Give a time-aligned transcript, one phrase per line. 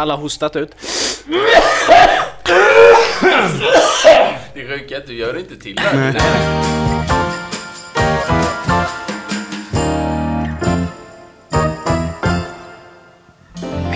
[0.00, 0.70] Alla hostat ut.
[4.54, 6.20] Det sjuka är att du gör inte till det.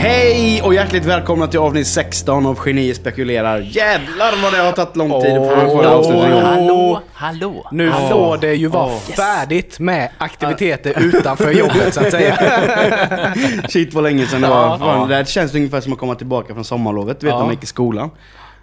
[0.05, 3.59] Hej och hjärtligt välkomna till avsnitt 16 av Genier spekulerar.
[3.61, 6.43] Jävlar vad det har tagit lång tid att få det här avsnittet igång.
[6.43, 7.69] Hallå, hallå.
[7.73, 12.39] Nu får det ju vara färdigt med aktiviteter utanför jobbet så att säga.
[13.69, 14.79] Shit vad länge sedan det Ja, var.
[14.79, 17.21] Fan, Det här känns ungefär som att komma tillbaka från sommarlovet.
[17.21, 17.39] Du vet Ja.
[17.39, 18.11] när man gick i skolan.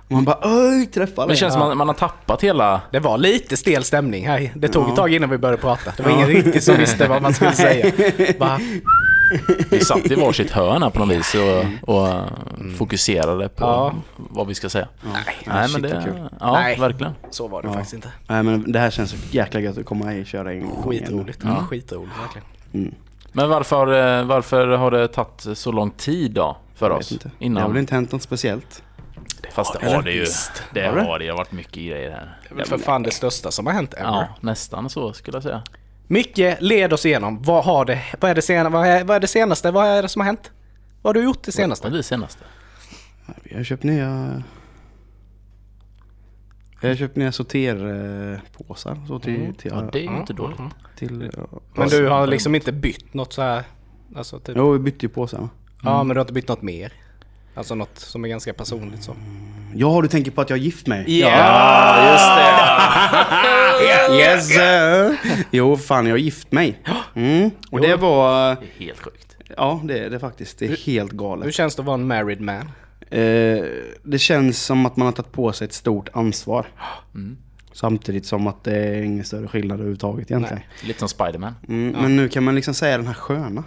[0.08, 2.82] Och man bara öj, träffa Det känns som att man har tappat hela...
[2.92, 4.52] Det var lite stel stämning här.
[4.56, 5.92] Det tog ett tag innan vi började prata.
[5.98, 7.92] Det var ingen riktigt som visste vad man skulle säga.
[8.40, 8.60] Bara,
[9.70, 12.24] Vi satt i varsitt hörn här på något vis och, och eh,
[12.78, 13.94] fokuserade på Ja.
[14.18, 14.88] vad vi ska säga.
[15.14, 16.02] Nej, Nej, men det...
[16.06, 16.30] kul.
[16.40, 16.80] Ja, Nej.
[16.80, 17.14] verkligen.
[17.30, 17.74] så var det Ja.
[17.74, 18.10] faktiskt inte.
[18.28, 20.84] Nej men det här känns så jäkla gött att komma hit och köra en gång.
[20.84, 21.40] Skitroligt.
[21.44, 21.56] Ja.
[21.70, 22.48] Skitroligt verkligen.
[22.74, 22.96] Mm.
[23.32, 27.12] Men varför, eh, varför har det tagit så lång tid då för Jag oss?
[27.12, 27.24] inte.
[27.40, 27.78] Det har väl Innan?
[27.78, 28.84] inte hänt något speciellt.
[29.52, 30.26] Fast det har det ju.
[30.74, 31.02] Det Har det?
[31.02, 31.18] det.
[31.26, 32.38] Det har varit mycket grejer här.
[32.56, 34.04] Det är för fan det största som har hänt ever.
[34.10, 35.62] Ja, nästan så skulle jag säga.
[36.12, 37.42] Micke, led oss igenom.
[37.42, 39.72] Vad, har det, vad, är det sena, vad, är, vad är det senaste?
[39.72, 40.52] Vad är det som har hänt?
[41.02, 41.88] Vad har du gjort det Vad senaste?
[41.88, 42.44] är det senaste?
[43.44, 44.44] Vi har köpt nya...
[46.82, 48.98] Jag har köpt nya sorterpåsar.
[49.08, 50.60] Så till, till, Ja, det är ju inte dåligt.
[50.96, 51.60] till, ja.
[51.76, 53.64] Men du har liksom inte bytt något så här?
[54.16, 55.50] Alltså typ, Jo, vi bytte ju påsarna.
[55.84, 56.94] Ja, men du har inte bytt något mer?
[57.56, 59.16] Alltså något som är ganska personligt så.
[59.76, 61.20] Ja, du tänker på att jag har gift mig?
[61.20, 62.78] Ja, just det.
[64.18, 64.48] Yes!
[64.48, 65.18] sir.
[65.52, 66.80] Jo, fan jag har gift mig.
[67.16, 67.52] Mm.
[67.72, 68.50] Och det var...
[68.56, 69.38] Det är helt sjukt.
[69.58, 70.60] Ja, det är det faktiskt.
[70.60, 71.54] Det är helt Hur galet.
[71.54, 72.72] känns det att vara en married man?
[73.10, 73.64] Eh,
[74.04, 76.66] det känns som att man har tagit på sig ett stort ansvar.
[77.16, 77.38] Mm.
[77.74, 80.64] Samtidigt som att det är ingen större skillnad överhuvudtaget egentligen.
[80.84, 81.56] Lite som Spiderman.
[81.68, 83.64] Mm, Men nu kan man liksom säga den här sköna.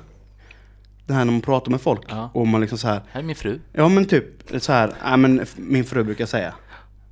[1.06, 2.30] Det här när man pratar med folk Ja.
[2.34, 3.00] och man liksom så här.
[3.10, 3.60] Här är min fru.
[3.72, 4.24] Ja men typ
[4.62, 4.92] så här.
[5.04, 6.54] Ja, men min fru brukar säga.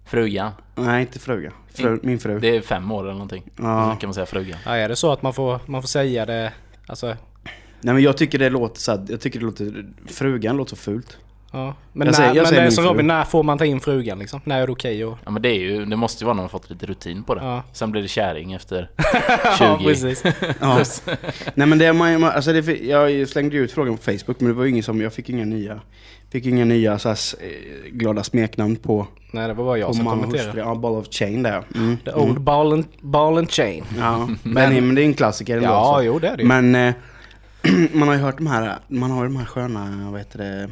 [0.07, 0.53] Frugan.
[0.75, 1.53] Nej inte fruga.
[1.75, 2.41] Fru, min fru.
[2.41, 3.51] Det är fem år eller någonting.
[3.57, 3.91] Ja.
[3.95, 4.59] Då kan man säga frugan.
[4.65, 6.53] Ja, är det så att man får, man får säga det?
[6.87, 7.07] Alltså,
[7.81, 9.87] Nej men jag tycker det låter så här, Jag tycker det låter.
[10.07, 11.19] Frugan låter så fult.
[11.53, 11.75] Ja.
[11.93, 12.91] Men, Jag när, säger- jag men säger det är som fru.
[12.91, 14.41] Robin, när får man ta in frugan liksom?
[14.45, 15.19] När är det okej och...
[15.25, 17.35] Ja men det är ju, det måste ju vara när man fått lite rutin på
[17.35, 17.41] det.
[17.45, 17.63] Ja.
[17.73, 18.91] Sen blir det käring efter
[19.61, 19.85] Ja, 20.
[19.89, 20.25] precis.
[20.61, 20.85] Ja.
[21.55, 24.49] Nej men det är man, alltså det, jag slängde ju ut frågan på Facebook men
[24.49, 25.81] det var ju ingen som, jag fick inga nya,
[26.31, 30.05] fick inga nya så här, eh, glada smeknamn på, Nej, det var bara jag som
[30.05, 30.59] kommenterade.
[30.59, 31.97] Ja, ball of chain där mm.
[32.05, 33.85] The old ball and, ball and chain.
[33.99, 35.69] Ja, men, men det är en klassiker ändå.
[35.69, 36.05] Ja, så.
[36.05, 36.49] jo det är det ju.
[36.49, 36.95] Men eh,
[37.93, 40.71] man har ju hört de här, man har ju de här sköna, vad heter det,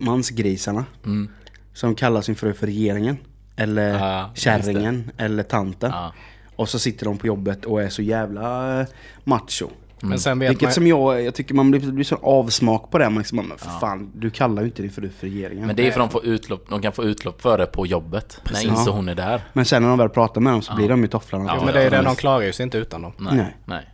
[0.00, 0.84] mansgrisarna.
[1.04, 1.28] Mm.
[1.72, 3.16] Som kallar sin fru för regeringen.
[3.56, 5.90] Eller Ja, just kärringen, eller tanten.
[5.90, 6.12] Ja.
[6.56, 8.86] Och så sitter de på jobbet och är så jävla eh,
[9.24, 9.68] macho.
[10.00, 10.72] Men sen vet Vilket man...
[10.72, 13.10] som jag, jag tycker man blir, blir sån avsmak på det.
[13.10, 15.66] Man liksom, men för fan, du kallar ju inte din fru för regeringen.
[15.66, 17.86] Men det är för att de, får utlopp, de kan få utlopp för det på
[17.86, 18.40] jobbet.
[18.52, 18.92] När inte Ja.
[18.92, 19.42] hon är där.
[19.52, 21.44] Men sen när de väl pratar med dem så blir de ju tofflarna.
[21.46, 22.02] Ja, men det är det, ja.
[22.02, 23.12] de klarar ju sig inte utan dem.
[23.18, 23.36] Nej.
[23.36, 23.56] Nej.
[23.64, 23.88] Nej.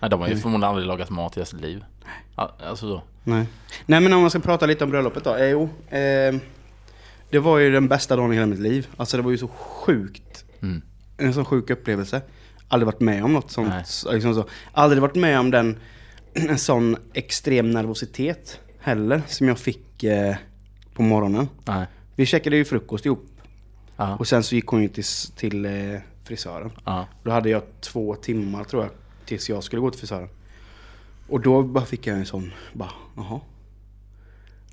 [0.00, 0.10] Nej.
[0.10, 1.84] de har ju förmodligen aldrig lagat mat i sitt liv.
[2.36, 3.02] Ja, Alltså så.
[3.26, 3.46] Nej.
[3.86, 5.36] Nej men om man ska prata lite om bröllopet då.
[5.36, 6.34] Eh, jo, eh,
[7.30, 8.86] det var ju den bästa dagen i hela mitt liv.
[8.96, 10.44] Alltså det var ju så sjukt.
[10.62, 10.82] Mm.
[11.16, 12.20] En sån sjuk upplevelse.
[12.68, 13.74] Aldrig varit med om något sånt.
[14.12, 14.44] Liksom så.
[14.72, 15.78] Aldrig varit med om den,
[16.34, 19.22] en sån extrem nervositet heller.
[19.26, 20.36] Som jag fick eh,
[20.94, 21.48] på morgonen.
[21.64, 21.86] Nej.
[22.14, 23.26] Vi käkade ju frukost ihop.
[23.96, 24.16] Ja.
[24.16, 25.04] Och sen så gick hon ju till,
[25.36, 26.70] till eh, frisören.
[26.84, 27.06] Ja.
[27.22, 28.92] Då hade jag två timmar tror jag
[29.26, 30.28] tills jag skulle gå till frisören.
[31.28, 33.40] Och då bara fick jag en sån, bara jaha.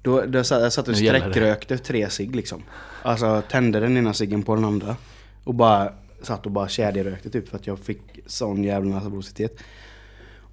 [0.02, 2.64] Då, då satt, jag satt och sträckrökte tre cigg liksom.
[3.02, 4.96] Alltså tände den ena ciggen på den andra.
[5.44, 9.59] Och bara satt och bara kedjerökte typ för att jag fick sån jävla nervositet.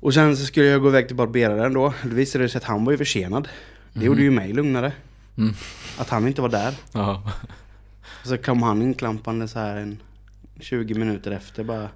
[0.00, 1.94] Och sen så skulle jag gå iväg till barberaren då.
[2.02, 3.48] Då visade det sig att han var ju försenad.
[3.92, 4.92] Det gjorde ju mig lugnare.
[5.36, 5.54] Mm.
[5.98, 6.74] Att han inte var där.
[6.92, 7.32] Ja.
[8.24, 9.98] Så kom han inklampande så här en
[10.60, 11.88] 20 minuter efter bara.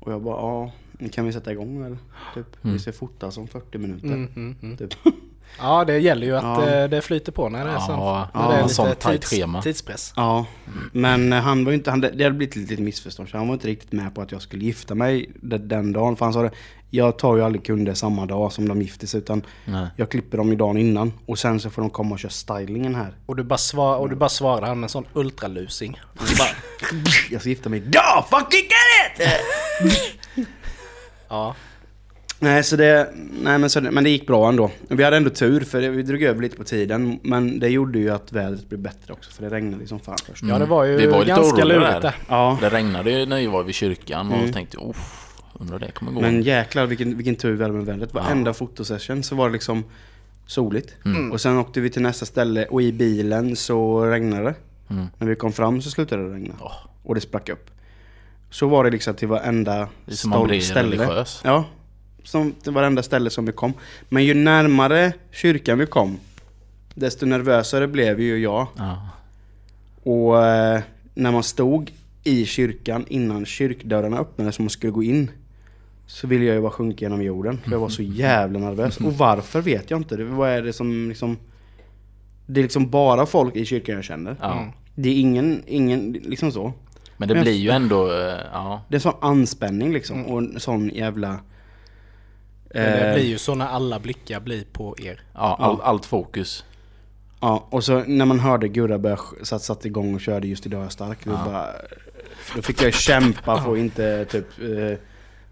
[0.00, 0.72] Och jag bara, ja,
[1.12, 1.98] kan vi sätta igång eller?
[2.34, 2.46] Typ.
[2.60, 4.06] Vi ska fota som 40 minuter.
[4.06, 4.76] Mm, mm, mm.
[4.76, 4.94] Typ.
[5.58, 6.70] Ja, det gäller ju att Ja.
[6.70, 7.98] eh, det flyter på när det är Ja, sånt.
[8.00, 9.62] ja, När det är lite tajt schema.
[9.62, 10.12] tidspress.
[10.16, 10.46] Ja,
[10.92, 13.46] men eh, han var ju inte, han, det hade blivit ett litet missförstånd så han
[13.48, 16.16] var inte riktigt med på att jag skulle gifta mig den, den dagen.
[16.16, 16.50] För han sa det,
[16.90, 19.86] jag tar ju aldrig kunder samma dag som de gifter sig utan Nej.
[19.96, 22.94] jag klipper dem ju dagen innan och sen så får de komma och köra stylingen
[22.94, 23.14] här.
[23.26, 26.00] Och du bara, svar, och du bara svarar han med en sån ultralusing.
[26.20, 26.48] Och så bara,
[27.30, 29.40] jag ska gifta mig idag, fucking get it!
[31.34, 31.54] Ja.
[32.40, 33.10] Nej, så det,
[33.42, 34.70] nej men, så, det- men det gick bra ändå.
[34.88, 37.18] Vi hade ändå tur för det, vi drog över lite på tiden.
[37.22, 40.42] Men det gjorde ju att vädret blev bättre också för det regnade liksom fan först.
[40.44, 42.14] ja, det var ju Vi var ju lite ganska lurigt där.
[42.28, 44.52] Ja, Det regnade ju när vi var vid kyrkan och Mm.
[44.52, 46.20] tänkte uff, undrar det kommer gå.
[46.20, 48.14] men jäklar vilken, vilken tur vi hade med vädret.
[48.14, 49.84] Varenda fotosession så var det liksom
[50.46, 50.94] soligt.
[51.04, 51.32] Mm.
[51.32, 54.54] Och sen åkte vi till nästa ställe och i bilen så regnade det.
[54.90, 55.06] Mm.
[55.18, 56.54] När vi kom fram så slutade det regna.
[56.60, 56.72] Åh.
[57.02, 57.70] Och det sprack upp.
[58.54, 60.96] Så var det liksom till varenda Det som man blir ställe.
[60.96, 61.40] religiös.
[61.44, 61.64] Ja,
[62.22, 63.72] som till varenda ställe som vi kom.
[64.08, 66.18] Men ju närmare kyrkan vi kom,
[66.94, 68.66] desto nervösare blev ju jag.
[68.76, 69.08] Ja.
[70.02, 70.80] Och eh,
[71.14, 71.92] när man stod
[72.24, 75.30] i kyrkan innan kyrkdörrarna öppnades som man skulle gå in
[76.06, 77.58] så ville jag ju bara sjunka genom jorden.
[77.64, 78.96] För jag var så jävla nervös.
[78.96, 80.16] Och varför vet jag inte.
[80.16, 81.36] Det, vad är det som liksom...
[82.46, 84.36] Det är liksom bara folk i kyrkan jag känner.
[84.40, 84.72] Ja.
[84.94, 86.72] Det är ingen, ingen liksom så.
[87.16, 88.80] Men det Men- blir ju ändå, eh, ja.
[88.88, 90.26] Det är sån anspänning liksom.
[90.26, 91.28] Och en sån jävla...
[92.74, 95.20] Men det eh, blir ju så när alla blickar blir på er.
[95.34, 96.64] ja all, allt fokus.
[97.40, 100.78] Ja, och så när man hörde Gurra börja satt, satt igång och körde just idag
[100.80, 101.18] är jag stark.
[101.24, 101.66] Då, bara,
[102.56, 104.46] då fick jag kämpa för att inte typ...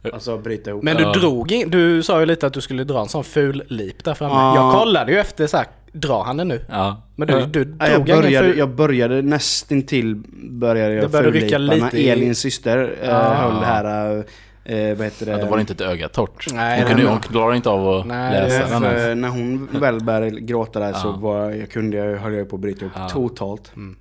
[0.05, 0.82] Eh, alltså bryta ihop.
[0.82, 1.12] Men du Ja.
[1.12, 4.14] drog in, du sa ju lite att du skulle dra en sån ful lip där
[4.14, 4.35] framme.
[4.35, 4.56] Ja.
[4.56, 6.65] Jag kollade ju efter så här, drar han det nu?
[6.69, 7.03] Ja.
[7.17, 8.59] Men du, du Ja, jag, började, ful...
[8.59, 10.15] jag började nästintill
[10.50, 13.35] började jag började rycka lite när i- Elins syster Ja.
[13.35, 14.25] höll det här...
[14.65, 15.33] Eh, vad heter det?
[15.33, 16.47] Ja, då var det inte ett öga torrt.
[16.53, 18.81] Nej, hon, kunde, hon klarade inte av att Nej, läsa den.
[18.83, 22.56] för när hon väl började gråta där så var, jag kunde, jag höll jag på
[22.56, 23.09] att bryta upp Ja.
[23.09, 23.73] totalt.
[23.77, 23.97] Mm.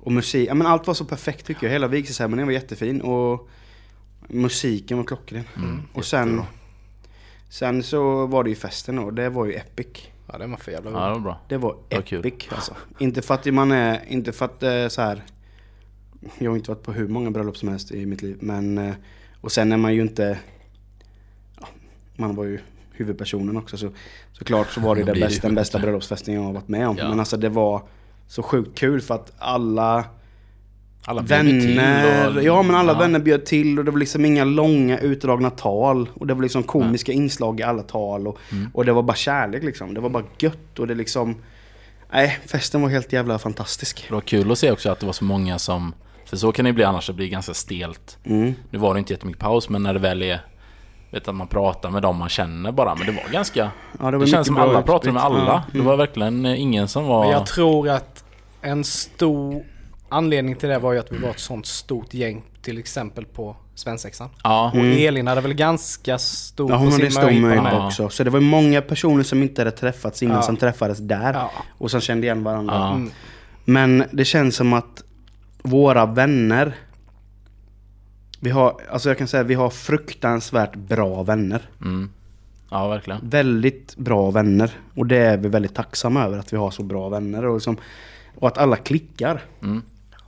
[0.00, 1.72] Och musik, ja men allt var så perfekt tycker jag.
[1.72, 3.48] Hela vigselceremonin var jättefin och
[4.28, 5.44] musiken var klockren.
[5.56, 6.42] Mm, och sen,
[7.48, 9.86] sen så var det ju festen och det var ju epic.
[10.26, 11.40] Ja, det var för jävla Ja, det var bra.
[11.48, 12.26] Det var Det var kul.
[12.26, 12.74] epic alltså.
[12.98, 15.22] Inte för att man är, inte för att det är så här.
[16.38, 18.94] Jag har inte varit på hur många bröllop som helst i mitt liv men eh,
[19.40, 20.38] Och sen är man ju inte
[21.60, 21.66] ja,
[22.16, 22.58] Man var ju
[22.92, 23.90] huvudpersonen också så
[24.32, 27.08] Såklart så var det blir bästa, den bästa bröllopsfesten jag har varit med om Ja.
[27.08, 27.82] Men alltså det var
[28.26, 30.04] Så sjukt kul för att alla
[31.06, 32.98] Alla Vänner, och- ja men alla ja.
[32.98, 36.08] vänner bjöd till och det var liksom inga långa utdragna tal.
[36.14, 38.26] Och det var liksom komiska inslag i alla tal.
[38.28, 38.70] Och, Mm.
[38.74, 39.94] och det var bara kärlek liksom.
[39.94, 41.36] Det var bara gött och det liksom...
[42.12, 44.04] Nej, festen var helt jävla fantastisk.
[44.08, 45.94] Det var kul att se också att det var så många som...
[46.26, 48.18] För så kan det bli annars, det blir ganska stelt.
[48.24, 48.54] Mm.
[48.70, 50.40] Nu var det inte jättemycket paus, men när det väl är...
[51.10, 53.70] Vet att man pratar med dem man känner bara, men det var ganska...
[54.00, 55.38] Ja, det, Det, känns som alla pratade med alla.
[55.46, 55.86] Ja, Det mm.
[55.86, 57.20] var verkligen ingen som var...
[57.20, 58.24] Men jag tror att
[58.62, 59.62] en stor
[60.14, 63.56] anledning till det var ju att vi var ett sånt stort gäng till exempel på
[63.74, 64.28] svensexan.
[64.44, 65.06] Ja, Och Mm.
[65.08, 67.64] Elin hade väl ganska stor Ja, hon hade stor möjlighet.
[67.72, 67.86] Ja.
[67.86, 68.08] också.
[68.08, 70.42] Så det var många personer som inte hade träffats innan Ja.
[70.42, 71.34] som träffades där.
[71.34, 71.50] Ja.
[71.78, 72.74] Och som kände igen varandra.
[72.74, 72.94] Ja.
[72.94, 73.10] Mm.
[73.64, 75.02] Men det känns som att
[75.62, 76.74] våra vänner
[78.40, 81.62] vi har, alltså jag kan säga vi har fruktansvärt bra vänner.
[81.80, 82.10] mm.
[82.70, 83.20] ja verkligen.
[83.28, 84.70] Väldigt bra vänner.
[84.94, 87.44] Och det är vi väldigt tacksamma över att vi har så bra vänner.
[87.44, 87.76] Och, liksom,
[88.38, 89.42] och att alla klickar.
[89.62, 89.82] Mm.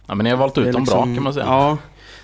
[0.06, 1.46] Ja, men ni har valt ut dem liksom- bra kan man säga.
[1.46, 1.78] Ja.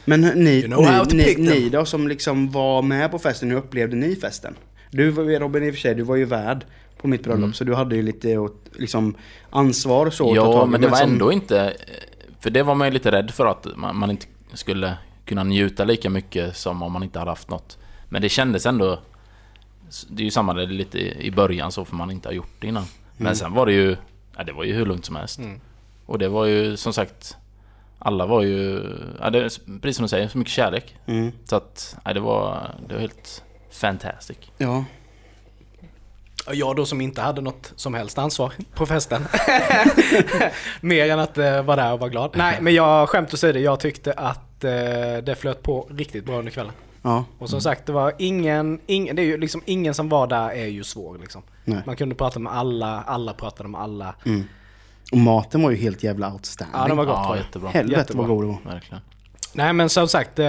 [0.05, 3.57] Men ni, You know ni, ni, ni då som liksom var med på festen, hur
[3.59, 4.55] upplevde ni festen?
[4.91, 6.65] Du Robin i och för sig, du var ju värd
[7.01, 7.53] på mitt bröllop Mm.
[7.53, 8.49] så du hade ju lite
[8.79, 9.15] liksom,
[9.51, 11.73] ansvar så Ja, tag men det var som- ändå inte...
[12.41, 14.95] För det var man ju lite rädd för att man, man inte skulle
[15.25, 17.79] kunna njuta lika mycket som om man inte hade haft något.
[18.09, 18.99] Men det kändes ändå...
[20.09, 22.33] Det är ju samma det är lite i i början så för man inte har
[22.35, 22.85] gjort det innan.
[23.17, 23.35] Men Mm.
[23.37, 23.97] sen var det ju...
[24.37, 25.39] Ja, det var ju hur lugnt som helst.
[25.39, 25.61] Mm.
[26.07, 27.37] Och det var ju som sagt...
[28.05, 28.83] Alla var ju...
[29.21, 29.41] Ja, det,
[29.83, 30.97] precis som du säger, så mycket kärlek.
[31.07, 31.33] Mm.
[31.45, 31.97] Så att...
[32.05, 32.71] Ja, det var...
[32.89, 34.39] Det var helt fantastic.
[34.59, 34.85] Ja.
[36.47, 39.25] Och jag då som inte hade något som helst ansvar på festen.
[40.81, 42.31] Mer än att eh, vara där och vara glad.
[42.35, 44.71] Nej, men jag skämt åsido, jag tyckte att eh,
[45.23, 46.73] det flöt på riktigt bra under kvällen.
[47.03, 47.25] Ja.
[47.39, 50.51] Och som sagt, det var ingen, ingen, det är ju liksom ingen som var där
[50.51, 51.43] är ju svår liksom.
[51.65, 51.83] Nej.
[51.87, 54.15] Man kunde prata med alla, alla pratade med alla.
[54.25, 54.45] Mm.
[55.13, 56.77] Och maten var ju helt jävla outstanding.
[56.81, 57.39] Ja, den var gott Ja, det.
[57.39, 57.71] jättebra.
[57.71, 58.27] Helvete jättebra.
[58.27, 58.73] vad god det var.
[58.73, 59.03] Verkligen.
[59.55, 60.45] Nej men som sagt, eh,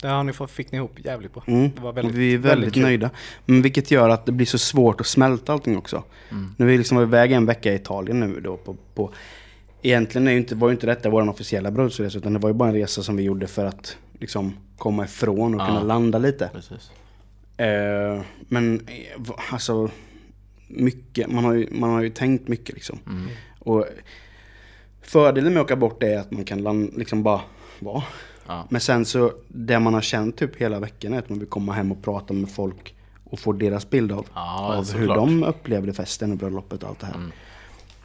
[0.00, 1.42] det har ni fått, fick ni ihop jävligt bra.
[1.46, 1.70] Mm.
[1.74, 2.82] Det var väldigt, vi är väldigt, kul.
[2.82, 3.10] nöjda.
[3.44, 6.02] Men vilket gör att det blir så svårt att smälta allting också.
[6.30, 6.54] Mm.
[6.56, 9.10] Nu är vi liksom iväg en vecka i Italien nu då på, på
[9.82, 12.54] Egentligen är ju inte, var ju inte detta vår officiella bröllopsresa utan det var ju
[12.54, 15.66] bara en resa som vi gjorde för att liksom komma ifrån och Ja.
[15.66, 16.50] kunna landa lite.
[16.52, 16.90] Precis.
[17.56, 19.90] Eh, men eh, alltså
[20.68, 22.98] mycket, man har, ju, man har ju tänkt mycket liksom.
[23.06, 23.28] Mm.
[23.64, 23.86] Och
[25.02, 27.40] fördelen med att åka bort är att man kan liksom bara
[27.80, 28.02] vara.
[28.46, 28.66] Ja.
[28.70, 31.72] Men sen så, det man har känt typ hela veckan är att man vill komma
[31.72, 32.94] hem och prata med folk
[33.24, 35.16] och få deras bild av, Ja, av hur såklart.
[35.16, 37.14] de upplevde festen och bröllopet och allt det här.
[37.14, 37.32] Mm.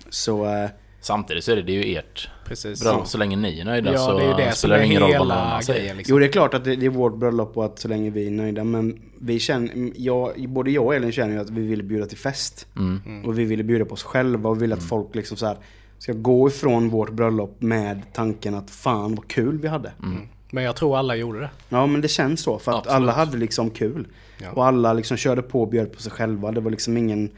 [0.10, 0.70] Så, eh,
[1.02, 2.84] Samtidigt så är det, det är ju ert Precis.
[2.84, 3.08] bröllop.
[3.08, 5.28] Så länge ni är nöjda Ja, så det är det spelar det ingen roll vad
[5.28, 5.96] någon annan säger.
[5.96, 6.16] liksom.
[6.16, 8.28] jo det är klart att det, det är vårt bröllop och att så länge vi
[8.28, 11.84] är nöjda men vi känner, jag, både jag och Elin känner ju att vi vill
[11.84, 12.68] bjuda till fest.
[12.76, 13.26] Mm.
[13.26, 15.58] Och vi ville bjuda på oss själva och vill att folk liksom så här
[15.98, 19.92] ska gå ifrån vårt bröllop med tanken att fan vad kul vi hade.
[20.04, 20.28] Mm.
[20.52, 21.50] Men jag tror alla gjorde det.
[21.70, 22.96] Ja men det känns så för att Absolut.
[22.96, 24.08] alla hade liksom kul.
[24.42, 24.52] Ja.
[24.52, 26.52] Och alla liksom körde på och bjöd på sig själva.
[26.52, 27.30] Det var liksom ingen,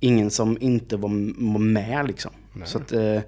[0.00, 1.08] ingen som inte var,
[1.58, 2.30] med liksom.
[2.64, 3.20] Så att, eh,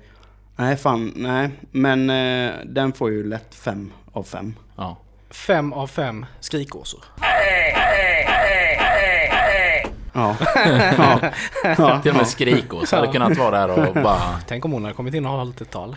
[0.57, 1.51] nej fan, nej.
[1.71, 4.55] Men eh, den får ju lätt fem av fem.
[4.77, 4.97] Ja.
[5.31, 7.05] Fem av fem skrikåsor.
[10.13, 10.37] Ja.
[10.99, 11.21] ja.
[11.79, 12.01] ja.
[12.03, 14.41] Till och med skrikås hade kunnat vara där och bara...
[14.49, 15.97] Tänk om hon hade kommit in och hållit ett tal.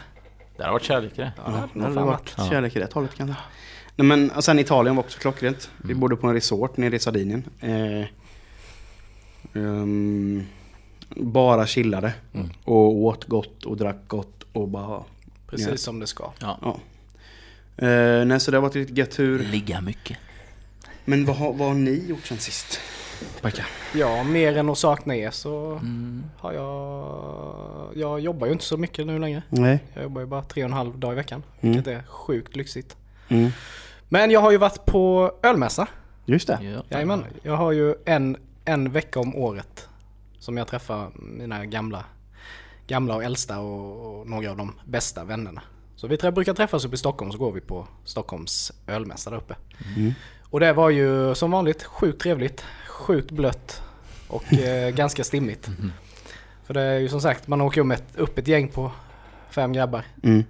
[0.58, 1.32] Det hade varit kärlek i det.
[1.46, 3.36] Ja, det hade varit kärlek i det hållet kanske.
[3.96, 5.70] Nej men och sen Italien var också klockrent.
[5.78, 6.00] Vi Mm.
[6.00, 7.44] bodde på en resort nere i Sardinien.
[7.60, 8.06] Eh,
[9.56, 10.46] ehm,
[11.16, 12.14] bara chillade.
[12.34, 12.50] Mm.
[12.64, 15.04] Och åt gott och drack gott och bara...
[15.48, 15.78] Precis Ja.
[15.78, 16.32] som det ska.
[16.40, 16.58] Ja.
[16.62, 16.80] Ja.
[17.88, 19.40] Eh, nej så det har varit lite gött tur.
[19.40, 20.18] Ligga mycket.
[21.06, 22.80] Men vad har, vad har ni gjort sen sist?
[23.42, 23.66] Pojkar?
[23.96, 26.24] Ja, mer än att sakna er så Mm.
[26.38, 27.88] har jag...
[27.96, 29.44] Jag jobbar ju inte så mycket nu längre.
[29.50, 29.80] Nej.
[29.94, 31.44] Jag jobbar ju bara tre och en halv dag i veckan.
[31.62, 31.76] Mm.
[31.76, 32.96] Vilket är sjukt lyxigt.
[33.30, 33.50] Mm.
[34.10, 35.88] Men jag har ju varit på ölmässa.
[36.26, 36.60] Just det.
[36.62, 36.84] Ja.
[36.90, 37.24] Jajamän.
[37.44, 39.88] Jag har ju en, en vecka om året
[40.42, 42.06] som jag träffar mina gamla,
[42.88, 45.62] gamla och äldsta och, och några av de bästa vännerna.
[45.96, 49.56] Så vi brukar träffas uppe i Stockholm så går vi på Stockholms ölmässa där uppe.
[49.98, 50.14] Mm.
[50.44, 53.82] Och det var ju som vanligt sjukt trevligt, sjukt blött
[54.28, 55.70] och eh, ganska stimmigt.
[56.66, 58.92] För det är ju som sagt, man åker upp ett, upp ett gäng på
[59.50, 60.04] fem grabbar.
[60.24, 60.44] Mm.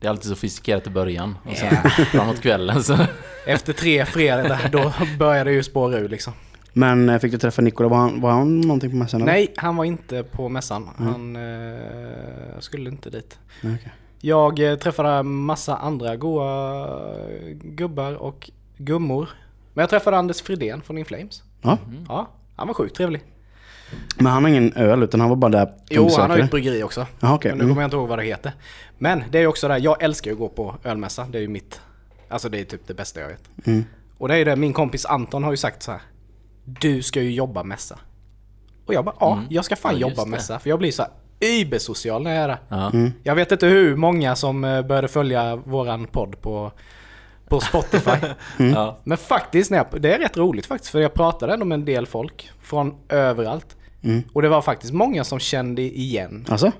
[0.00, 2.98] Det är alltid sofistikerat i början och sen framåt kvällen så...
[3.46, 6.32] Efter tre fredagar då börjar det ju spåra ur liksom.
[6.78, 7.88] Men eh, fick du träffa Nikola?
[7.88, 9.22] Var han, var han någonting på mässan?
[9.22, 9.32] eller?
[9.32, 10.88] Nej, han var inte på mässan.
[10.98, 11.12] Mm.
[11.12, 13.38] Han eh, skulle inte dit.
[13.58, 13.92] Okej.
[14.20, 16.88] Jag eh, träffade massa andra goa
[17.62, 19.28] gubbar och gummor.
[19.74, 21.42] Men jag träffade Anders Fridén från Inflames.
[21.62, 21.78] Ja.
[22.08, 23.22] Ja, han var sjukt trevlig.
[24.16, 26.50] Men han har ingen öl utan han var bara där Jo, han har ju ett
[26.50, 27.06] bryggeri också.
[27.20, 27.50] Jaha okej.
[27.50, 27.74] Men nu Mm.
[27.74, 28.52] kommer jag inte ihåg vad det heter.
[28.98, 31.26] Men det är ju också det, jag älskar ju att gå på ölmässa.
[31.30, 31.80] Det är ju mitt,
[32.28, 33.66] alltså det är typ det bästa jag vet.
[33.66, 33.84] Mm.
[34.18, 36.00] Och det är ju det, min kompis Anton har ju sagt så här.
[36.66, 37.98] Du ska ju jobba mässa.
[38.86, 39.44] Och jag bara, ja, Mm.
[39.50, 40.30] jag ska fan Ja, jobba det.
[40.30, 40.58] mässa.
[40.58, 42.58] För jag blir så här übersocial när jag är där.
[42.68, 42.90] Ja.
[42.90, 43.12] Mm.
[43.22, 46.72] Jag vet inte hur många som eh, började följa våran podd på,
[47.48, 48.10] på Spotify.
[48.58, 48.98] Ja.
[49.04, 50.92] Men faktiskt, när jag, det är rätt roligt faktiskt.
[50.92, 53.76] För jag pratade ändå med en del folk från överallt.
[54.02, 54.22] Mm.
[54.32, 56.72] Och det var faktiskt många som kände igen, Alltså?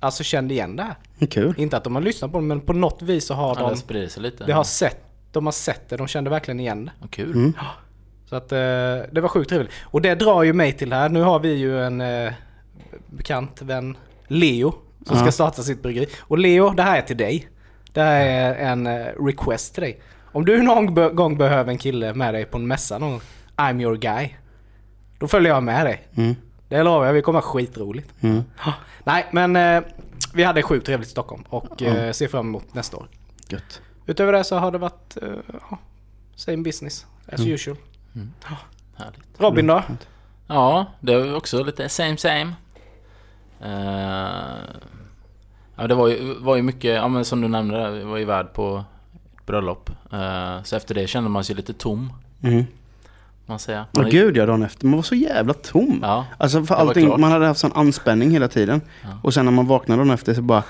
[0.00, 0.94] alltså kände igen det här.
[1.18, 1.54] Mm, Kul.
[1.58, 3.68] Inte att de har lyssnat på det, men på något vis så har Ja, det
[3.70, 4.44] de, sprider sig lite.
[4.44, 4.98] det har sett,
[5.32, 7.08] de har sett det, de kände verkligen igen det.
[7.10, 7.52] Kul.
[8.26, 8.28] Mm.
[8.28, 9.72] Så att eh, det var sjukt trevligt.
[9.82, 11.08] Och det drar ju mig till här.
[11.08, 12.32] Nu har vi ju en eh,
[13.06, 14.70] bekant vän, Leo,
[15.06, 15.22] som Ja.
[15.22, 16.06] ska starta sitt bryggeri.
[16.20, 17.48] Och Leo, det här är till dig.
[17.92, 20.00] Det här är en eh, request till dig.
[20.32, 23.20] Om du någon gång behöver en kille med dig på en mässa någon gång,
[23.56, 24.28] I'm your guy.
[25.18, 26.08] Då följer jag med dig.
[26.16, 26.34] Mm.
[26.68, 28.22] Det lovar jag, vi kommer ha skitroligt.
[28.22, 28.42] Mm.
[29.04, 29.82] Nej, men eh,
[30.34, 33.08] vi hade sjukt trevligt i Stockholm och eh, ser fram emot nästa år.
[33.48, 33.80] Gött.
[34.06, 35.28] Utöver det så har det varit, eh,
[36.36, 37.52] same business as Mm.
[37.52, 37.76] usual.
[38.96, 39.20] Härligt.
[39.38, 39.82] Robin då?
[40.46, 42.52] Ja, det var också lite same same.
[43.64, 44.56] Uh,
[45.76, 48.24] ja, det var ju, var ju mycket, ja men som du nämnde, vi var ju
[48.24, 48.84] värd på
[49.36, 49.90] ett bröllop.
[50.12, 52.64] Eh, så efter det kände man sig lite tom, Mm.
[53.46, 53.84] man säger.
[53.92, 54.86] Man är- gud ja, dagen efter.
[54.86, 55.98] Man var så jävla tom.
[56.02, 58.80] Ja, Alltså för Det allting, man hade haft sån anspänning hela tiden.
[59.02, 59.08] Ja.
[59.22, 60.62] Och sen när man vaknade dagen efter så bara,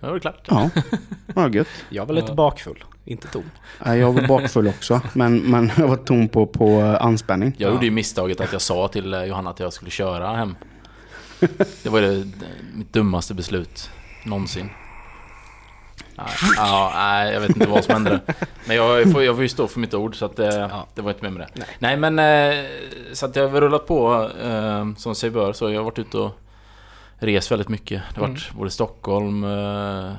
[0.00, 0.46] det var klart.
[0.48, 0.70] ja,
[1.34, 1.68] ja gött.
[1.90, 3.50] Jag var lite bakfull, inte tom.
[3.84, 7.54] Ja, Jag var bakfull också, men, men jag var tom på, på eh, anspänning.
[7.58, 10.54] Jag gjorde ju misstaget att jag sa till eh, Johanna att jag skulle köra hem.
[11.82, 13.90] Det var ju det, mitt dummaste beslut
[14.24, 14.70] någonsin.
[16.16, 16.26] Nej,
[16.56, 18.20] ja, nej, jag vet inte vad som hände.
[18.64, 20.86] Men jag får, jag får ju stå för mitt ord så att det, Ja.
[20.94, 21.48] det var inte med med det.
[21.78, 21.96] Nej.
[21.98, 22.64] Nej, men eh,
[23.12, 25.52] så att jag har rullat på eh, som sig bör.
[25.52, 26.30] Så jag har varit ute och
[27.18, 28.02] rest väldigt mycket.
[28.14, 30.12] Det har varit både Stockholm, eh,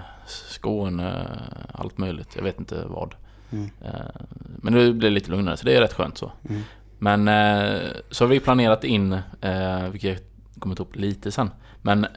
[0.62, 1.28] Skåne,
[1.74, 2.36] allt möjligt.
[2.36, 3.16] Jag vet inte vad.
[3.52, 3.70] Mm.
[3.86, 6.32] Eh, men det blir lite lugnare så det är rätt skönt så.
[6.50, 6.62] Mm.
[7.00, 10.20] Men eh, så har vi planerat in, eh, vilket jag
[10.60, 11.50] kommer ta upp lite sen.
[11.82, 12.08] Men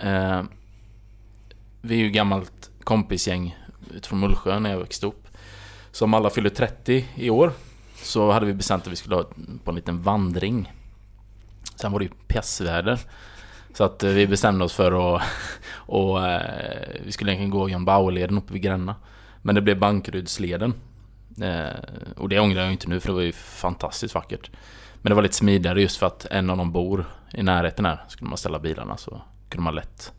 [1.80, 3.56] vi är ju gammalt kompisgäng
[3.94, 5.28] utifrån Mullsjö när jag växte upp.
[5.92, 7.52] Som alla fyller 30 i år.
[7.96, 9.24] Så hade vi bestämt att vi skulle ha
[9.64, 10.72] på en liten vandring.
[11.76, 13.00] Sen var det ju pissväder.
[13.74, 15.22] Så att eh, vi bestämde oss för att...
[15.86, 18.94] Och, eh, vi skulle egentligen gå John Bauer-leden uppe vid Gränna.
[19.42, 20.74] Men det blev Bankerydsleden.
[21.42, 21.78] Eh,
[22.16, 24.50] och det ångrar jag inte nu för det var ju fantastiskt vackert.
[25.02, 28.04] Men det var lite smidigare just för att en av dem bor i närheten här.
[28.08, 30.12] Skulle man ställa bilarna så kunde man lätt...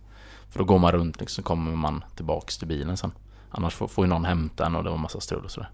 [0.50, 3.12] För då går man runt liksom, så kommer man tillbaks till bilen sen.
[3.50, 5.70] Annars får, får ju någon hämta en och det var massa strul och sådär.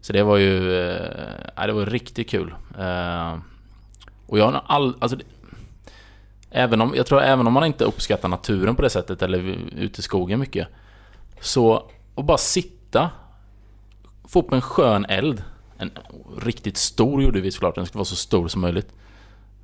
[0.00, 0.78] Så det var ju...
[0.90, 2.54] Eh, det var riktigt kul.
[2.78, 3.38] Eh,
[4.26, 4.94] och jag har all...
[4.98, 5.18] Alltså,
[6.50, 9.38] även om, jag tror även om man inte uppskattar naturen på det sättet eller
[9.76, 10.68] ute i skogen mycket.
[11.40, 13.10] Så att bara sitta,
[14.28, 15.42] få upp en skön eld.
[15.78, 15.90] En
[16.38, 18.92] riktigt stor gjorde vi såklart, den skulle vara så stor som möjligt.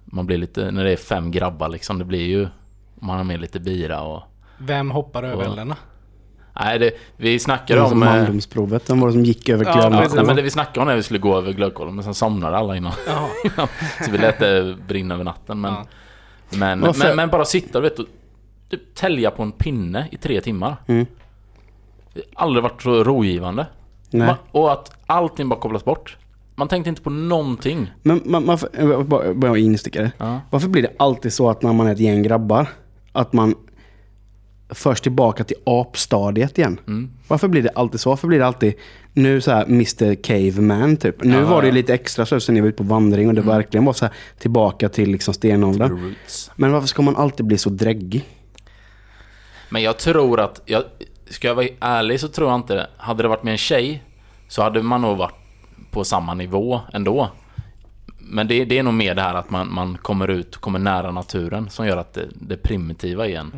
[0.04, 2.48] man blir lite, när det är fem grabbar liksom, det blir ju...
[2.94, 4.22] Man har med lite bira och...
[4.58, 5.76] Vem hoppar över eldarna?
[6.60, 7.90] Nej, det, vi Det snackade var om...
[7.90, 9.82] som eh, mandomsprovet, den var det som gick över Ja.
[9.82, 12.14] Ja, nej, men det vi snackade om när vi skulle gå över glödkolven, men sen
[12.14, 12.92] somnade alla innan.
[13.06, 13.68] Jaha.
[14.04, 15.60] så vi lät det brinna över natten.
[15.60, 15.86] Men, Ja.
[16.58, 17.04] Men, Varför?
[17.06, 18.06] men, men bara sitta du vet, och
[18.70, 20.76] typ tälja på en pinne i tre timmar.
[20.86, 21.06] Mm.
[22.14, 23.66] Det har aldrig varit så rogivande.
[24.10, 24.28] Nej.
[24.28, 26.16] Ma- och att allting bara kopplas bort.
[26.54, 27.92] Man tänkte inte på någonting.
[28.02, 30.12] Men man, man, jag bara, bara instickare.
[30.18, 30.40] Ja.
[30.50, 32.66] Varför blir det alltid så att när man är ett gäng grabbar,
[33.12, 33.54] att man
[34.74, 36.80] förs tillbaka till apstadiet igen?
[36.86, 37.10] Mm.
[37.28, 38.10] Varför blir det alltid så?
[38.10, 38.74] Varför blir det alltid
[39.12, 41.24] nu så här Mr Caveman typ?
[41.24, 41.74] Nu Ja, var det ju ja.
[41.74, 44.14] lite extra så sen ni var ute på vandring och det verkligen var så här
[44.38, 46.14] tillbaka till liksom stenåldern.
[46.56, 48.24] Men varför ska man alltid bli så dräggig?
[49.68, 50.82] Men jag tror att, jag,
[51.30, 52.86] ska jag vara ärlig så tror jag inte det.
[52.96, 54.02] Hade det varit med en tjej
[54.48, 55.34] så hade man nog varit
[55.90, 57.30] på samma nivå ändå.
[58.18, 61.10] Men det, det är nog mer det här att man, man kommer ut, kommer nära
[61.10, 63.52] naturen som gör att det, det primitiva igen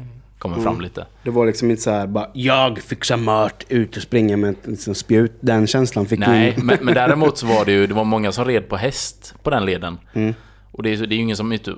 [0.53, 1.07] kommer fram lite.
[1.23, 4.67] Det var liksom inte så här bara jag fixar mat, ut och springa med ett
[4.67, 5.33] liksom, spjut.
[5.41, 8.45] Den känslan fick Nej, men, men däremot så var det ju, det var många som
[8.45, 9.99] red på häst på den leden.
[10.13, 10.35] Mm.
[10.73, 11.75] Och det är, det är ju ingen som ute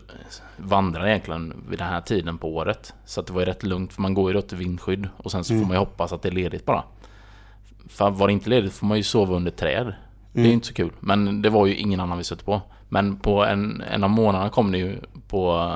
[0.56, 2.94] vandrar egentligen vid den här tiden på året.
[3.04, 5.44] Så det var ju rätt lugnt, för man går ju då till vindskydd och sen
[5.44, 5.62] så Mm.
[5.64, 6.82] får man ju hoppas att det är ledigt bara.
[7.88, 9.86] För var det inte ledigt får man ju sova under träd.
[10.32, 10.46] Det är Mm.
[10.48, 10.90] ju inte så kul.
[11.00, 12.60] Men det var ju ingen annan vi stötte på.
[12.88, 14.96] Men på en, en av månaderna kom det ju
[15.28, 15.70] på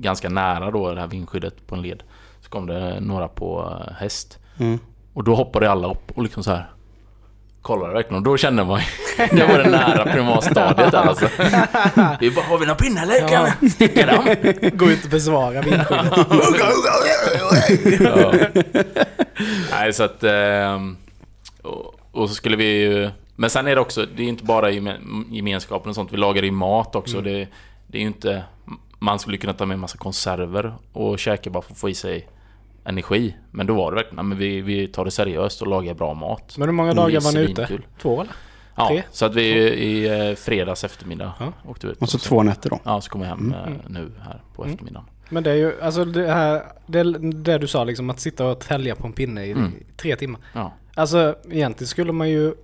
[0.00, 2.02] ganska nära då det här vindskyddet på en led.
[2.40, 4.38] Så kom det några på eh, häst.
[4.58, 4.78] Mm.
[5.14, 6.70] Och då hoppade alla upp och liksom så här
[7.62, 8.86] kollade verkligen och då kände man ju
[9.36, 11.24] Det var det nära primatstadiet alltså.
[12.20, 13.28] Det är bara, har vi några pinnar eller?
[13.28, 14.24] Kan vi sticka dem?
[14.72, 16.12] Gå ut och försvara vindskyddet.
[18.00, 18.32] Ja.
[19.70, 20.22] Nej så att...
[20.24, 20.96] ehm,
[21.62, 23.10] Och, och så skulle vi ju...
[23.36, 26.12] Men sen är det också, det är inte bara geme- gemenskapen och sånt.
[26.12, 27.20] Vi lagar ju mat också.
[27.20, 27.48] Det,
[27.86, 28.42] det är ju inte...
[28.98, 32.28] Man skulle kunna ta med massa konserver och käka bara för att få i sig
[32.84, 33.36] energi.
[33.50, 36.54] Men då var det verkligen, men vi, vi tar det seriöst och lagar bra mat.
[36.58, 37.68] Men hur många dagar var ni ute?
[38.02, 38.32] Två eller?
[38.76, 39.02] Ja, Tre?
[39.10, 39.42] så att vi
[39.74, 41.52] i eh, fredags eftermiddag Ja.
[41.70, 41.98] åkte ut.
[42.02, 42.80] Och så- två nätter då.
[42.84, 44.72] Ja, så kom vi hem eh, nu här på Mm.
[44.74, 45.08] eftermiddagen.
[45.28, 48.60] Men det är ju, alltså det här, det, det du sa liksom att sitta och
[48.60, 49.72] tälja på en pinne i Mm.
[49.96, 50.40] tre timmar.
[50.52, 50.72] Ja.
[50.94, 52.54] Alltså egentligen skulle man ju,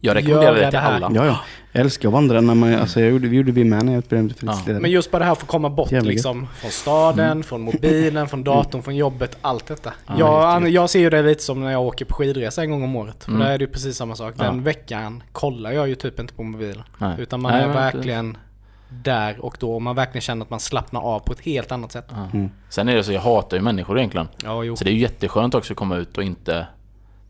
[0.00, 1.10] Jag rekommenderar det till alla.
[1.14, 1.40] Ja, ja.
[1.72, 3.98] Jag älskar att vandra när man, alltså jag gjorde, vi gjorde vi med när jag
[3.98, 4.78] utbildade till Ja.
[4.80, 6.12] men just bara det här att få komma bort Jävligt.
[6.12, 9.92] liksom från staden, från mobilen, från datorn, från jobbet, allt detta.
[10.06, 12.82] Ja, jag, jag ser ju det lite som när jag åker på skidresa en gång
[12.84, 13.24] om året.
[13.24, 13.42] För Mm.
[13.46, 14.34] där är det ju precis samma sak.
[14.36, 14.62] Den Ja.
[14.62, 16.82] veckan kollar jag ju typ inte på mobilen.
[16.98, 17.14] Nej.
[17.18, 18.36] Utan man Nej, är verkligen
[19.02, 19.72] där och då.
[19.74, 22.06] Och man verkligen känner att man slappnar av på ett helt annat sätt.
[22.10, 22.28] Ja.
[22.32, 22.50] Mm.
[22.68, 24.28] Sen är det så, jag hatar ju människor egentligen.
[24.44, 24.76] Ja, jo.
[24.76, 26.66] Så det är ju jätteskönt också att komma ut och inte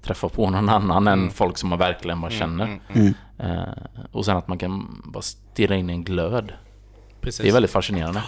[0.03, 1.31] träffa på någon annan än Mm.
[1.31, 2.65] folk som man verkligen bara känner.
[2.65, 3.59] Mm, mm, Mm.
[3.59, 3.69] Eh,
[4.13, 6.53] och sen att man kan bara stirra in i en glöd.
[7.21, 7.41] precis.
[7.43, 8.23] Det är väldigt fascinerande.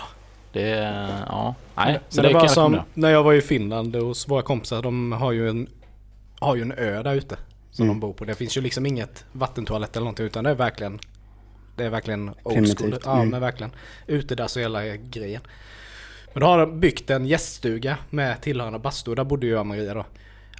[0.52, 2.00] Det är, ja, nej.
[2.08, 4.82] Så det, det var som när jag var i Finland hos våra kompisar.
[4.82, 5.68] De har ju en,
[6.40, 7.36] har ju en ö där ute.
[7.70, 7.96] Som Mm.
[7.96, 8.24] de bor på.
[8.24, 10.26] Det finns ju liksom inget vattentoalett eller någonting.
[10.26, 10.98] Utan det är verkligen
[11.76, 12.98] Det är verkligen old school.
[13.04, 13.28] Ja Mm.
[13.28, 13.72] men verkligen.
[14.06, 15.42] Utedass och hela grejen.
[16.32, 19.14] Men då har de byggt en gäststuga med tillhörande bastu.
[19.14, 20.04] Där bodde jag och Maria då.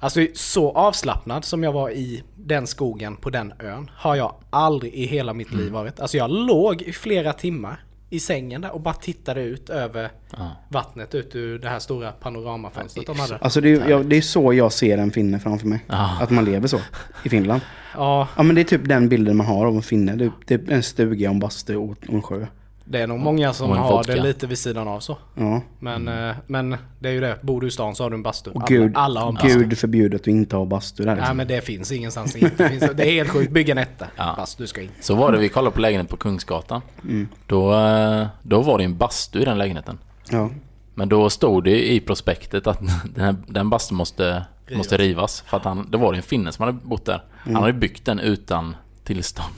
[0.03, 4.93] Alltså så avslappnad som jag var i den skogen på den ön har jag aldrig
[4.93, 5.59] i hela mitt Mm.
[5.63, 5.99] liv varit.
[5.99, 10.51] Alltså jag låg i flera timmar i sängen där och bara tittade ut över Ja.
[10.69, 13.37] vattnet ut ur det här stora panoramafönstret de hade.
[13.37, 15.85] Alltså det är, jag, det är så jag ser en finne framför mig.
[15.87, 16.17] Ja.
[16.21, 16.79] Att man lever så
[17.23, 17.61] i Finland.
[17.95, 20.15] Ja, Ja men det är typ den bilden man har av en finne.
[20.15, 22.45] Det är, det är en stuga, en bastu och och en sjö.
[22.85, 24.15] Det är nog många som har vodka.
[24.15, 25.17] det lite vid sidan av så.
[25.35, 25.61] Ja.
[25.79, 28.23] Men, eh, men det är ju det, bor du i stan så har du en
[28.23, 28.51] bastu.
[28.51, 29.59] Och gud, alla har en bastu.
[29.59, 31.37] gud förbjuder att du inte har bastu där Nej liksom.
[31.37, 32.35] men det finns ingenstans.
[32.35, 34.07] Inte finns, det är helt sjukt, bygga en etta.
[34.15, 34.33] Ja.
[34.37, 34.89] Bastu ska in.
[35.01, 36.81] Så var det, vi kollade på lägenhet på Kungsgatan.
[37.03, 37.27] Mm.
[37.47, 39.97] Då, eh, då var det en bastu i den lägenheten.
[40.29, 40.49] Ja.
[40.93, 42.79] Men då stod det i prospektet att
[43.15, 45.41] den, här, den bastun måste, måste rivas.
[45.41, 47.23] För att han, det var det en finne som hade bott där.
[47.37, 49.55] Han hade byggt den utan tillstånd.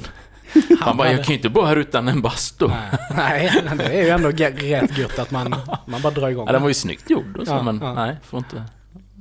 [0.82, 2.68] Han, bara, jag kan ju inte bo här utan en bastu.
[3.16, 6.46] Nej, nej, det är ju ändå rätt gött att man, man bara drar igång.
[6.48, 7.94] Ja, den var ju snyggt gjord och så, Ja, men ja.
[7.94, 8.64] nej, får inte.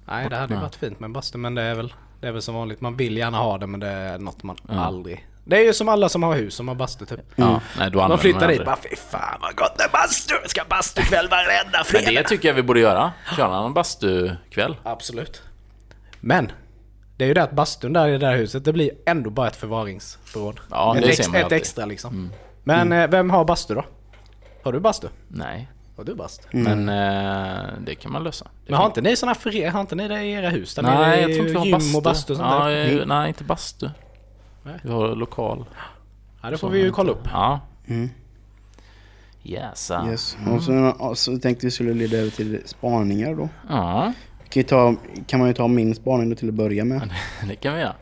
[0.06, 2.32] Nej, det hade ju varit fint med en bastu men det är väl det är
[2.32, 2.80] väl som vanligt.
[2.80, 4.84] Man vill gärna ha det men det är något man Ja.
[4.84, 5.26] aldrig...
[5.46, 7.20] Det är ju som alla som har hus som har bastu typ.
[7.36, 10.34] Ja, nej, då använder flyttar man dit bara fy fan vad gott med bastu!
[10.42, 12.22] Jag ska bastukväll varenda Men fredag!
[12.22, 13.12] det tycker jag vi borde göra.
[13.36, 14.76] Köra en bastukväll.
[14.82, 15.42] Absolut.
[16.20, 16.52] Men
[17.24, 19.46] det är ju det att bastun där i det där huset, det blir ändå bara
[19.48, 20.60] ett förvaringsförråd.
[20.70, 22.14] Ja, ett, ex, ett extra liksom.
[22.14, 22.30] Mm.
[22.64, 23.84] Men eh, vem har bastu då?
[24.62, 25.08] Har du bastu?
[25.28, 26.48] Nej, Har du bastu?
[26.52, 28.44] men eh, det kan man lösa.
[28.44, 30.74] Det Men har inte ni såna före, har inte ni det i era hus?
[30.74, 31.96] Där Nej, jag tror inte vi har bastu.
[31.96, 33.00] och bastu och sånt ja, där?
[33.00, 33.88] eh, Nej, inte bastu.
[34.62, 34.74] Nej.
[34.82, 35.64] Vi har lokal.
[36.42, 37.28] Ja, det får vi ju kolla upp.
[37.32, 38.10] Ja, Mm.
[39.44, 39.90] Yes.
[40.08, 40.37] Yes.
[40.50, 43.48] Och så, och så tänkte vi skulle leda över till spaningar då.
[43.68, 44.12] Ja,
[44.48, 44.94] Kan, ju ta,
[45.26, 47.11] kan man ju ta min spaning då till att börja med.
[47.48, 47.94] det kan vi göra.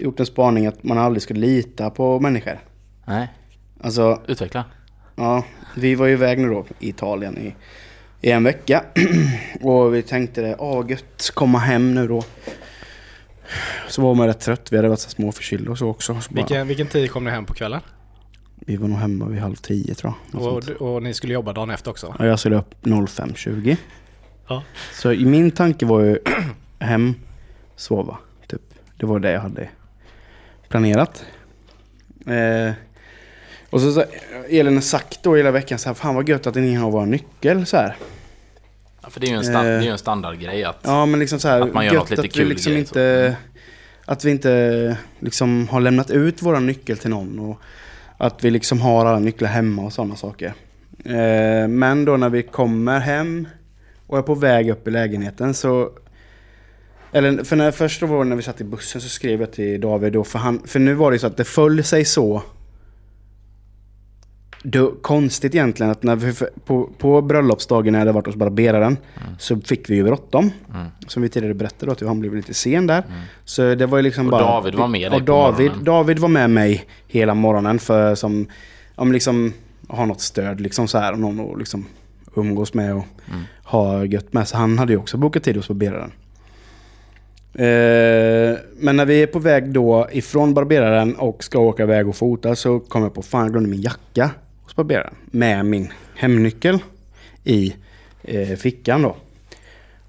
[0.00, 2.58] Gjort en spaning att man aldrig ska lita på människor.
[3.04, 3.28] Nej,
[3.80, 4.64] Alltså, utveckla.
[5.16, 5.44] ja,
[5.76, 7.54] vi var ju iväg nu då i Italien i,
[8.28, 8.84] i en vecka.
[9.60, 12.22] och vi tänkte det, åh gött, komma hem nu då.
[13.88, 16.20] Så var man rätt trött, vi hade varit så småförkylda och så också.
[16.20, 17.80] Så bara, Vilken, vilken tid kom ni hem på kvällen?
[18.66, 20.42] vi var nog hemma vid halv tio tror jag.
[20.42, 22.14] Och, och ni skulle jobba dagen efter också?
[22.18, 23.76] Och jag skulle upp 05.20.
[24.50, 24.62] Ja.
[24.92, 26.18] Så i min tanke var ju
[26.78, 27.14] hem,
[27.76, 28.18] sova.
[28.46, 28.60] Typ.
[28.96, 29.68] Det var det jag hade
[30.68, 31.24] planerat.
[32.26, 32.72] Eh,
[33.70, 34.04] och så, så
[34.48, 37.06] Elin har sagt då hela veckan så här, fan vad gött att ingen har vår
[37.06, 37.96] nyckel så här.
[39.02, 39.62] Ja, för det är ju en, sta- Eh.
[39.64, 40.78] det är ju en standardgrej att...
[40.82, 42.80] Ja men liksom så här, Att man gör något lite att vi kul liksom grej,
[42.80, 43.36] inte,
[44.04, 47.38] Att vi inte liksom har lämnat ut våra nyckel till någon.
[47.38, 47.60] Och
[48.16, 50.54] att vi liksom har alla nycklar hemma och sådana saker.
[51.04, 53.48] Eh, men då när vi kommer hem
[54.10, 55.90] och är på väg upp i lägenheten så...
[57.12, 60.12] Eller för när, först då när vi satt i bussen så skrev jag till David
[60.12, 62.42] då, för, han, för nu var det så att det föll sig så
[64.62, 68.96] då, konstigt egentligen att när vi, på, på bröllopsdagen när jag hade varit hos barberaren
[69.38, 70.50] så fick vi ju bråttom.
[70.74, 70.86] Mm.
[71.06, 73.04] Som vi tidigare berättade då, att han blev lite sen där.
[73.44, 74.42] Så det var ju liksom Och bara...
[74.42, 75.72] David var med och David.
[75.82, 78.46] David var med mig hela morgonen för som...
[78.94, 79.52] Om liksom
[79.88, 81.12] ha något stöd liksom så här.
[81.12, 81.86] och Någon liksom
[82.34, 83.42] umgås med och Mm.
[83.64, 84.48] ha gött med.
[84.48, 86.12] Så han hade ju också bokat tid hos barberaren.
[87.54, 92.16] Eh, men när vi är på väg då ifrån barberaren och ska åka iväg och
[92.16, 94.30] fota så kommer jag på fan jag glömde min jacka
[94.62, 95.14] hos barberaren.
[95.24, 96.78] Med min hemnyckel
[97.44, 97.74] i
[98.22, 99.16] eh, fickan då.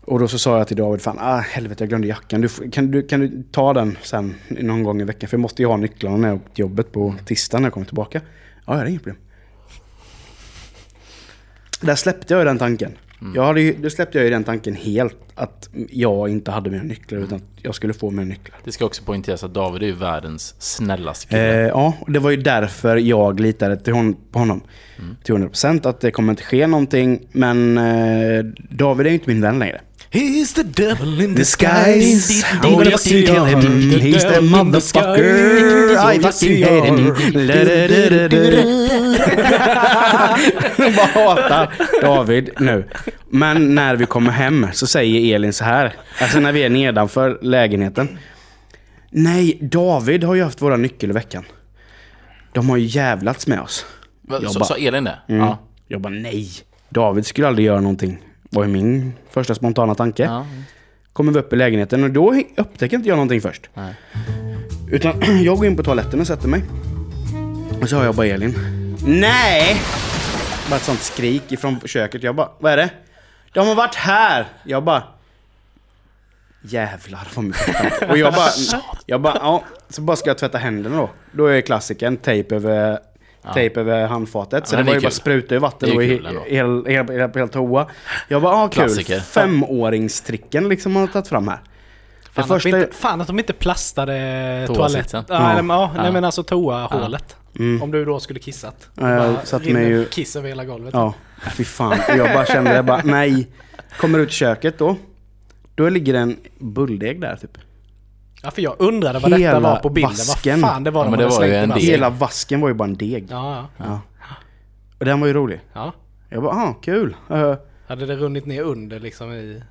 [0.06, 2.42] Och då så sa jag till David, fan ah, helvete jag glömde jackan.
[2.42, 5.30] Du, kan, du, kan du ta den sen någon gång i veckan?
[5.30, 7.74] För jag måste ju ha nycklarna när jag åker till jobbet på tisdagen när jag
[7.74, 8.22] kommer tillbaka.
[8.66, 9.22] Ja, det är inget problem.
[11.82, 12.91] Där släppte jag ju den tanken.
[13.36, 15.15] Jag hade då släppte jag ju den tanken helt.
[15.36, 18.58] Att jag inte hade mina nycklar utan att jag skulle få mina nycklar.
[18.63, 21.67] Det ska också poängteras att David är ju världens snällaste Eh, kille.
[21.67, 24.62] ja, och det var ju därför jag litade till hon, på honom.
[25.24, 27.28] Till 100% att det kommer inte ske någonting.
[27.32, 29.82] Men eh, David är ju inte min vän längre.
[30.12, 32.43] He's the devil in Disguise.
[32.43, 33.62] Oh, I'm gonna yes, fucking he kill him.
[33.62, 35.95] He's the motherfucker.
[35.95, 37.13] I fucking hate him.
[40.95, 42.89] Bara hatar David nu.
[43.30, 45.93] Men när vi kommer hem så säger Elin så här.
[46.21, 48.17] Alltså när vi är nedanför lägenheten.
[49.10, 51.43] Nej, David har ju haft våra nyckel i veckan.
[52.54, 53.86] De har ju jävlats med oss.
[54.41, 55.17] Jag Sa Elin det?
[55.28, 55.41] Mm.
[55.41, 55.60] Ja.
[55.88, 56.50] Jag bara nej.
[56.89, 58.19] David skulle aldrig göra någonting.
[58.54, 60.24] Var ju min första spontana tanke.
[60.24, 60.46] ja.
[61.14, 63.70] Kommer vi upp i lägenheten och då upptäcker inte jag någonting först.
[63.74, 63.96] Nej.
[64.92, 66.64] Utan jag går in på toaletten och sätter mig.
[67.82, 68.56] Och så hör jag bara Elin.
[69.06, 69.82] Nej!
[70.70, 72.24] Bara ett sånt skrik ifrån köket.
[72.24, 72.90] Jag bara, vad är det?
[73.54, 74.48] De har varit här!
[74.64, 75.04] Jag bara...
[76.62, 78.10] Jävlar vad mycket.
[78.10, 78.50] Och jag bara,
[79.06, 79.64] jag bara, ja.
[79.90, 81.10] Så bara ska jag tvätta händerna då.
[81.32, 83.00] Då är klassiken tejp över,
[83.54, 84.68] tejp över handfatet.
[84.68, 86.42] Så Ja, det var ju bara spruta i vatten och kul i ändå.
[86.48, 87.88] hel, hel, hel, hel toa.
[88.28, 88.84] Jag bara, ah kul.
[88.84, 89.20] Klassiker.
[89.20, 91.60] Femåringstricken liksom har tagit fram här.
[92.34, 92.70] Fan, första...
[92.70, 95.24] att inte, fan att de inte plastade toaletten.
[95.28, 95.64] Ja, Ja.
[95.68, 96.12] ja, nej Ja.
[96.12, 97.36] men alltså toahålet.
[97.60, 97.82] Mm.
[97.82, 98.90] Om du då skulle kissat.
[98.96, 100.94] Ja, rinner mig ju- kiss över hela golvet.
[100.94, 101.14] Ja,
[101.52, 101.98] fy fan.
[102.18, 103.48] Jag bara kände, jag bara nej.
[104.00, 104.96] Kommer ut i köket då.
[105.76, 107.58] Då ligger en bulldeg där typ.
[108.44, 110.10] Ja, för jag undrade vad detta Hela var på bilden.
[110.12, 110.62] vasken.
[110.62, 111.86] Vad fan det var Ja, de men det var ju en vasken.
[111.86, 111.92] deg.
[111.94, 113.28] Hela vasken var ju bara en deg.
[113.30, 113.84] Ja, ja.
[113.86, 114.00] Ja.
[115.00, 115.60] Och den var ju rolig.
[115.74, 115.94] ja.
[116.30, 117.16] Jag bara, ah kul.
[117.32, 117.56] Uh,
[117.88, 119.62] Hade det runnit ner under liksom i...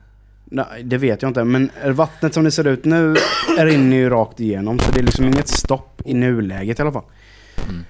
[0.44, 1.44] nej, det vet jag inte.
[1.44, 3.14] Men vattnet som det ser ut nu
[3.58, 4.78] rinner ju rakt igenom.
[4.78, 7.04] Så det är liksom inget stopp i nuläget i alla fall.
[7.68, 7.84] Mm.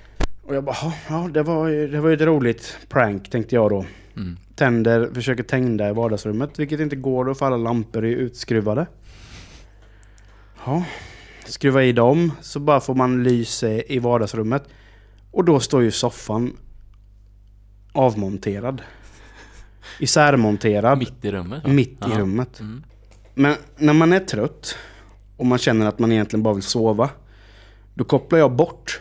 [0.46, 3.54] Och jag bara, "Ja, ja det var ju det var ju ett roligt prank tänkte
[3.54, 3.84] jag då.
[4.16, 4.36] Mm.
[4.54, 8.86] Tänder, försöker tända i vardagsrummet, vilket inte går då för alla lampor är utskruvade.
[10.66, 10.84] Ja,
[11.46, 14.62] skruva i dem så bara får man lyse i vardagsrummet.
[15.30, 16.56] Och då står ju soffan
[17.92, 18.82] avmonterad.
[19.98, 20.98] Isärmonterad.
[20.98, 21.66] Mitt i rummet?
[21.66, 22.18] Mitt i Ja.
[22.18, 22.60] rummet.
[22.60, 22.82] Mm.
[23.34, 24.76] Men när man är trött
[25.36, 27.10] och man känner att man egentligen bara vill sova.
[27.94, 29.00] Då kopplar jag bort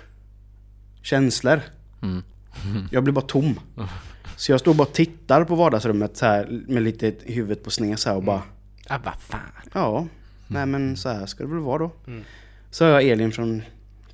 [1.02, 1.62] känslor.
[2.02, 2.24] Mm.
[2.92, 3.60] Jag blir bara tom.
[4.36, 8.00] Så jag står bara och tittar på vardagsrummet så här med lite huvudet på sned
[8.00, 8.42] så här och bara
[8.88, 9.40] Ah, vad fan.
[9.74, 10.08] Ja,
[10.50, 11.92] nej men så här ska det väl vara då.
[12.08, 12.24] Mm.
[12.72, 13.62] Så hör jag Elin från,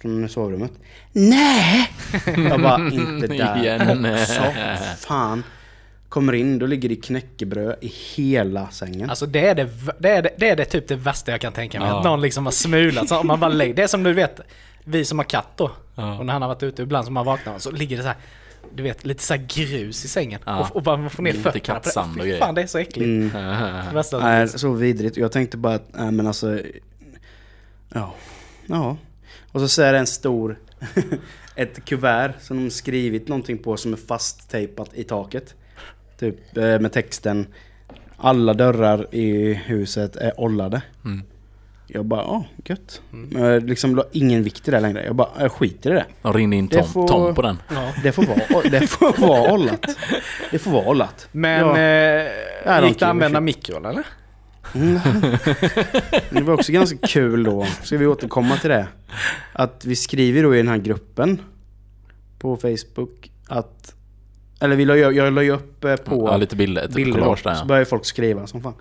[0.01, 0.71] från sovrummet.
[1.11, 1.89] Nej!
[2.49, 4.41] Jag bara, inte där också.
[5.07, 5.43] Fan.
[6.09, 9.09] Kommer in, då ligger det knäckebröd i hela sängen.
[9.09, 9.69] Alltså det är det,
[9.99, 11.89] det, är det, det är det typ det värsta jag kan tänka mig.
[11.89, 11.97] Ja.
[11.97, 13.09] Att någon liksom har smulat.
[13.09, 14.39] Så om man bara lägger, det är som du vet,
[14.83, 15.71] vi som har katt då.
[15.95, 16.17] Ja.
[16.17, 18.17] Och när han har varit ute ibland så man vaknar så ligger det så här
[18.75, 20.39] du vet, lite så här grus i sängen.
[20.45, 20.59] Ja.
[20.59, 22.23] Och, och bara man får ner Lite fötterna på det.
[22.23, 22.38] Fy.
[22.38, 23.07] Fan, det är så äckligt.
[23.07, 23.29] Mm.
[23.29, 24.61] Finns.
[24.61, 25.17] så vidrigt.
[25.17, 26.59] Jag tänkte bara att, nej men alltså...
[27.93, 28.13] Ja.
[28.65, 28.97] Ja.
[29.51, 30.59] Och så ser det en stor...
[31.55, 35.55] ett kuvert som de skrivit någonting på som är fasttejpat i taket.
[36.19, 37.47] Typ eh, med texten
[38.17, 40.81] Alla dörrar i huset är ollade.
[41.05, 41.23] Mm.
[41.87, 43.01] Jag bara, ja gött.
[43.13, 43.29] Mm.
[43.29, 45.05] Men jag liksom la ingen vikt i det längre.
[45.05, 46.05] Jag bara, jag skiter i det.
[46.21, 47.57] De ringde in Det Tom, får- Tom på den.
[47.73, 47.93] Ja.
[48.03, 49.85] Det får vara, det får vara ollat.
[50.51, 51.27] Det får vara ollat.
[51.31, 51.77] Men Ja.
[52.81, 54.03] eh, gick det att använda mikron eller?
[54.75, 54.99] Mm.
[56.29, 58.87] Det var också ganska kul då, ska vi återkomma till det.
[59.53, 61.41] Att vi skriver då i den här gruppen
[62.39, 63.95] på Facebook att...
[64.59, 66.87] Eller vi la, jag la ju upp eh, på Ja, lite bilder.
[66.87, 67.53] Bilder då, där.
[67.55, 67.65] så ja.
[67.65, 68.73] börjar folk skriva som fan.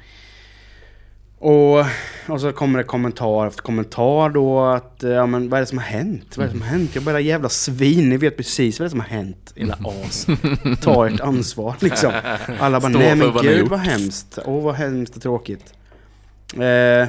[1.45, 1.87] Och,
[2.29, 5.67] och så kommer det kommentar efter kommentar då att eh, ja men vad är det
[5.67, 6.37] som har hänt?
[6.37, 6.95] Vad är det som har hänt?
[6.95, 9.53] Jag bara jävla svin, ni vet precis vad det är som har hänt.
[9.57, 10.27] Jävla as.
[10.83, 12.13] Ta ert ansvar liksom.
[12.61, 14.39] Alla bara Stå nej men vad gud gjort." vad hemskt.
[14.45, 15.75] Åh vad hemskt och tråkigt.
[16.53, 17.09] Eh,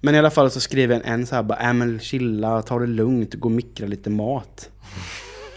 [0.00, 2.78] men i alla fall så skriver en, en så här bara, äh men chilla, ta
[2.78, 4.70] det lugnt, gå och mikra lite mat.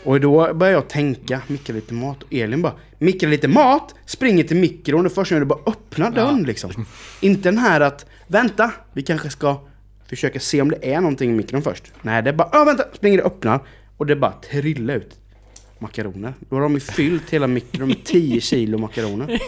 [0.07, 2.23] Och då börjar jag tänka, mikra lite mat.
[2.23, 3.95] Och Elin bara, mikra lite mat?
[4.05, 6.85] Springer till mikron och först när du bara öppnar dörren liksom.
[7.21, 9.61] Inte den här att, vänta, vi kanske ska
[10.09, 11.83] försöka se om det är någonting i mikron först.
[12.01, 13.59] Nej, det är bara, ja vänta, springer och öppnar.
[13.97, 15.19] Och det bara trillar ut
[15.79, 16.33] makaroner.
[16.49, 19.39] Då har de ju fyllt hela mikron med 10 kilo makaroner.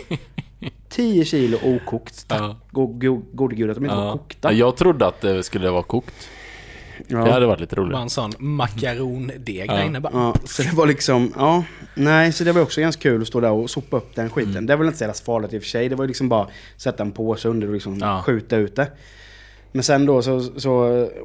[0.89, 2.27] 10 kilo okokt.
[2.27, 2.59] Tack Ja.
[2.71, 4.51] go, go, gode gud att de inte var kokta.
[4.51, 6.13] Ja, Jag trodde att det skulle vara kokt.
[7.07, 7.99] Det hade varit lite Det var roligt.
[7.99, 9.73] en sån makarondeg Ja.
[9.75, 10.13] där inne bara.
[10.13, 11.63] Ja, så det var liksom, ja,
[11.95, 14.51] nej, så det var också ganska kul att stå där och sopa upp den skiten.
[14.51, 14.65] Mm.
[14.65, 16.29] Det var väl inte så jävla farligt i och för sig, det var ju liksom
[16.29, 18.21] bara sätta en påse under och liksom Ja.
[18.25, 18.87] skjuta ut det.
[19.71, 20.71] Men sen då så, så,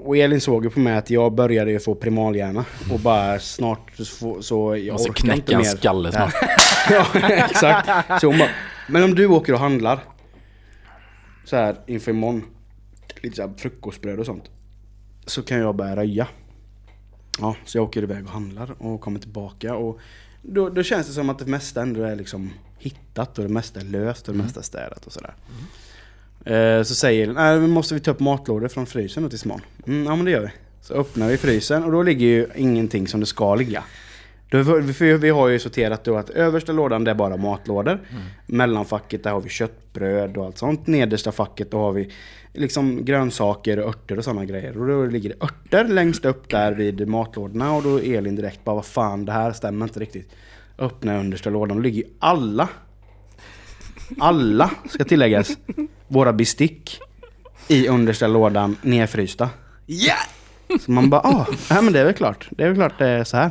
[0.04, 3.90] och Elin såg ju på mig att jag började ju få primalhjärna och bara snart
[3.96, 5.64] så, så jag Måste orkar inte knäcka en mer.
[5.64, 6.34] skalle snart.
[6.90, 8.20] ja, exakt.
[8.20, 8.48] Så hon bara,
[8.88, 9.98] men om du åker och handlar
[11.44, 12.44] så här inför imorgon,
[13.22, 14.44] lite så här frukostbröd och sånt,
[15.26, 16.28] så kan jag börja röja.
[17.40, 20.00] Ja, så jag åker iväg och handlar och kommer tillbaka och
[20.42, 23.80] då, då känns det som att det mesta ändå är liksom hittat och det mesta
[23.80, 25.34] är löst och det mesta är städat och sådär.
[26.44, 29.62] Eh, så säger den, nej, måste vi ta upp matlådor från frysen då tills imorgon?
[29.86, 30.50] Mm, ja men det gör vi.
[30.80, 33.84] Så öppnar vi frysen och då ligger ju ingenting som det ska ligga.
[34.50, 38.00] För vi har ju sorterat då att översta lådan det är bara matlådor.
[38.46, 40.86] Mellanfacket där har vi köttbröd och allt sånt.
[40.86, 42.12] Nedersta facket då har vi
[42.54, 44.78] liksom grönsaker och örter och sådana grejer.
[44.78, 48.64] Och då ligger det örter längst upp där vid matlådorna och då är Elin direkt
[48.64, 50.30] bara vad fan det här stämmer inte riktigt.
[50.78, 52.68] Öppna understa lådan, då ligger ju alla
[54.18, 55.58] alla, ska tilläggas,
[56.08, 57.00] våra bestick
[57.68, 59.50] i understa lådan nedfrysta.
[59.86, 60.16] Ja!
[60.80, 62.48] Så man bara, ah, ja men det är väl klart.
[62.50, 63.50] Det är väl klart det är så här.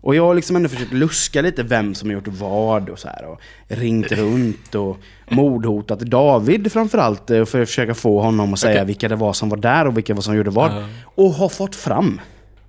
[0.00, 3.08] Och jag har liksom ändå försökt luska lite vem som har gjort vad och så
[3.08, 4.98] här och ringt runt och
[5.30, 8.86] mordhotat David framförallt eh, för att försöka få honom att säga Okej.
[8.86, 10.70] vilka det var som var där och vilka var som gjorde vad.
[10.72, 10.88] Ja.
[11.04, 12.20] Och har fått fram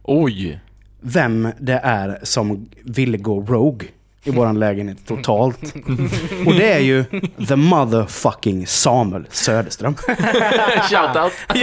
[0.04, 0.60] Oj!
[1.02, 3.88] vem det är som ville gå rogue
[4.30, 5.60] i våran lägenhet totalt.
[6.46, 7.04] Och det är ju
[7.48, 9.96] the motherfucking Samuel Söderström.
[10.89, 11.34] Shoutout!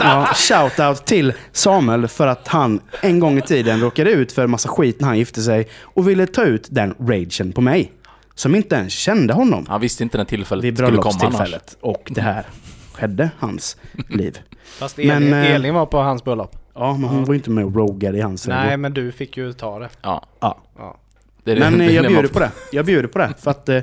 [0.00, 4.50] Ja, shoutout till Samuel för att han en gång i tiden råkade ut för en
[4.50, 7.92] massa skit när han gifte sig och ville ta ut den ragen på mig.
[8.34, 11.18] Som inte ens kände honom Han visste inte när tillfället vid skulle komma annars.
[11.20, 11.76] bröllopstillfället.
[11.80, 12.46] Och det här
[12.94, 13.76] skedde hans
[14.08, 14.38] liv.
[14.64, 16.56] Fast Elin, Men, eh, Elin var på hans bröllop.
[16.74, 19.36] Ja, men hon var ju inte med och rogade i hans Nej, men du fick
[19.36, 19.88] ju ta det.
[20.02, 20.58] Ja, Ja.
[20.78, 20.96] Ja.
[21.44, 22.50] Det är Men det, eh, det jag det bjuder på det.
[22.72, 23.34] Jag bjuder på det.
[23.38, 23.80] För att eh,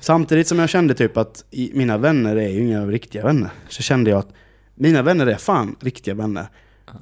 [0.00, 3.50] samtidigt som jag kände typ att i, mina vänner är ju inga riktiga vänner.
[3.68, 4.32] Så kände jag att
[4.74, 6.46] mina vänner är fan riktiga vänner.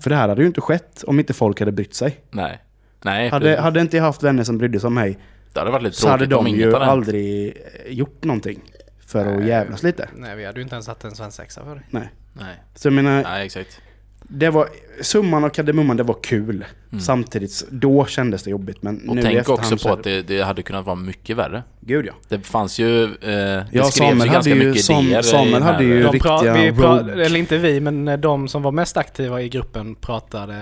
[0.01, 2.21] För det här hade ju inte skett om inte folk hade brytt sig.
[2.31, 2.63] Nej.
[3.03, 5.19] Nej, Hade, det, hade inte jag haft vänner som brydde sig om mig
[5.53, 8.61] det hade varit lite så hade de ju aldrig eh, gjort någonting.
[9.07, 9.49] För att Nej.
[9.49, 10.09] jävlas lite.
[10.17, 11.85] Nej, vi hade ju inte ens haft en svensexa för dig.
[11.91, 12.13] Nej.
[12.33, 12.57] Nej.
[12.75, 13.81] Så jag menar, Nej, exakt.
[14.29, 14.69] Det var,
[15.03, 16.65] summan av kardemumman, det var kul.
[16.93, 17.01] Mm.
[17.01, 18.83] Samtidigt, då kändes det jobbigt.
[18.83, 21.63] Men Och nu tänk också så på att det, det hade kunnat vara mycket värre.
[21.81, 22.13] Gud ja.
[22.29, 23.05] Det fanns ju...
[23.05, 25.23] Eh, det Ja, skrevs Samuel ju hade ganska ju- mycket Sam- idéer.
[25.23, 28.73] Samuel hade ju- De riktiga vi pra- eller inte vi, men eh, de som var
[28.73, 30.55] mest aktiva i gruppen pratade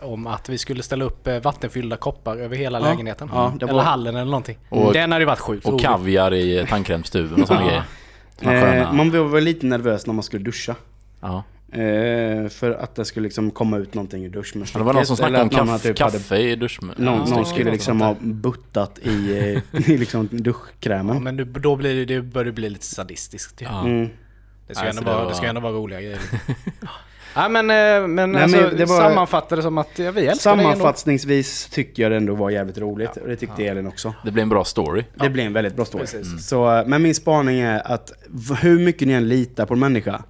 [0.00, 2.84] eh, om att vi skulle ställa upp eh, vattenfyllda koppar över hela Ja.
[2.90, 3.30] lägenheten.
[3.32, 4.58] Ja, det Eller var- hallen eller någonting.
[4.68, 5.84] Och- Den hade ju varit sjukt Och rolig.
[5.86, 7.82] kaviar i tandkrämstuben och sådana grejer.
[8.82, 10.74] Eh, man var väl lite nervös när man skulle duscha.
[11.20, 11.42] ja.
[11.72, 14.80] Eh, för att det skulle liksom komma ut någonting ur Ja, duschmunstycket.
[14.80, 16.78] Det var någon som snackade om kaff, typ hade- kaffe i dusch...
[16.82, 19.38] Någon, Ja, någon det skulle liksom ha buttat i,
[19.72, 21.14] eh, i liksom duschkrämen.
[21.16, 23.58] Ja, men du, då blir det, det börjar det bli lite sadistiskt.
[23.58, 23.68] typ.
[23.70, 23.84] Ja.
[23.84, 24.08] Mm.
[24.68, 26.18] Det ska, Nej, ändå det var- det ska ändå vara roliga grejer.
[27.34, 30.26] Ja men, eh, men, Nej, alltså, men det var- sammanfatta det som att ja, vi
[30.26, 30.56] älskar.
[30.56, 33.16] Sammanfattningsvis tycker jag det ändå var jävligt roligt.
[33.16, 34.14] Och det tyckte Elin också.
[34.24, 35.04] Det blir en bra story.
[35.14, 36.00] Det blir en väldigt bra story.
[36.04, 36.46] Precis.
[36.48, 38.12] Så, eh, men min spaning är att
[38.62, 40.22] hur mycket ni än litar på en människa,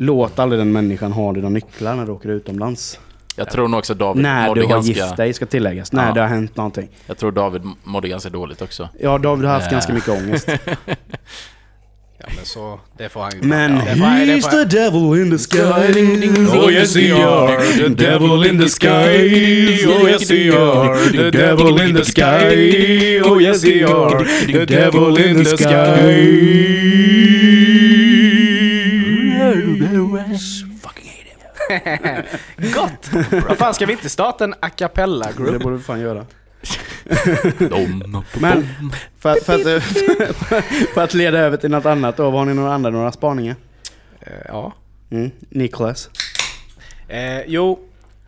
[0.00, 2.98] låt aldrig den människan ha dina nycklar när du åker utomlands.
[3.36, 4.92] Jag tror nog också David När mådde du har ganska...
[4.92, 5.92] gift dig ska tilläggas.
[5.92, 6.14] När Ja.
[6.14, 6.88] det har hänt någonting.
[7.06, 8.88] Jag tror David mådde ganska dåligt också.
[9.00, 9.72] Ja, David har haft Äh.
[9.72, 10.48] ganska mycket ångest.
[12.22, 15.58] Ja men så, det får han ju Men ja, he's the devil in the sky.
[16.58, 19.86] Oh yes he are, the devil in the sky.
[19.86, 23.20] Oh yes he are, the devil in the sky.
[23.24, 26.50] Oh yes he are, the devil in the sky.
[32.74, 33.10] Gott!
[33.48, 35.62] Vad fan ska vi inte starta en a cappella Det group?
[35.62, 36.26] borde vi fan göra.
[37.58, 38.68] Dom, Men
[39.18, 39.82] för, för, att,
[40.94, 43.56] för att leda över till något annat då, har ni några andra några spaningar?
[44.20, 44.72] Eh, Ja.
[45.10, 45.30] Mm.
[45.48, 46.10] Niklas?
[47.08, 47.78] Eh, jo,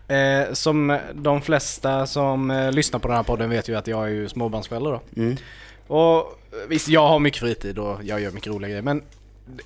[0.09, 4.05] eh, som de flesta som eh, lyssnar på den här podden vet ju att jag
[4.05, 5.01] är ju småbarnsförälder då.
[5.17, 5.37] Mm.
[5.87, 6.25] Och eh,
[6.69, 8.83] visst, jag har mycket fritid och jag gör mycket roliga grejer.
[8.83, 9.03] Men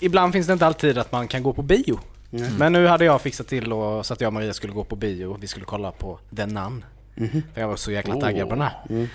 [0.00, 2.00] ibland finns det inte alltid att man kan gå på bio.
[2.32, 2.56] Mm.
[2.56, 4.96] Men nu hade jag fixat till och, så att jag och Maria skulle gå på
[4.96, 6.84] bio och vi skulle kolla på The Nun.
[7.14, 7.42] Mhm.
[7.54, 8.82] För jag var så jäkla taggad på den här.
[8.90, 9.08] Mm.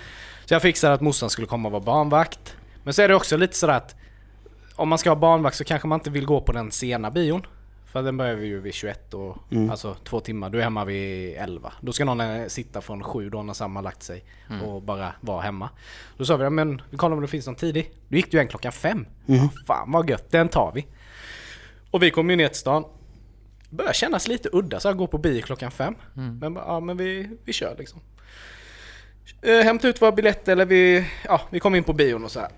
[0.44, 2.56] Så jag fixade att morsan skulle komma och vara barnvakt.
[2.84, 3.96] Men så är det också lite sådär att
[4.76, 7.46] om man ska ha barnvakt så kanske man inte vill gå på den sena bion.
[7.86, 9.70] För den börjar vi ju vid 21 och Mm.
[9.70, 10.50] alltså två timmar.
[10.50, 11.72] Du är hemma vid 11.
[11.80, 14.24] Då ska någon eh, sitta från 7 då när Sam har lagt sig
[14.64, 15.68] och bara vara hemma.
[16.16, 17.90] Då sa vi, ja, men vi kollar om det finns någon tidig.
[18.08, 19.06] Då gick det ju en klockan 5.
[19.66, 20.86] Fan vad gött, den tar vi.
[21.90, 22.84] Och vi kom ju ner till stan.
[23.72, 25.94] Börjar kännas lite udda så här gå på bio klockan 5.
[26.40, 28.00] Men bara, ja men vi, vi kör liksom.
[29.42, 32.40] Eh, hämta ut våra biljetter eller vi, ja, vi kom in på bion och så
[32.40, 32.48] här.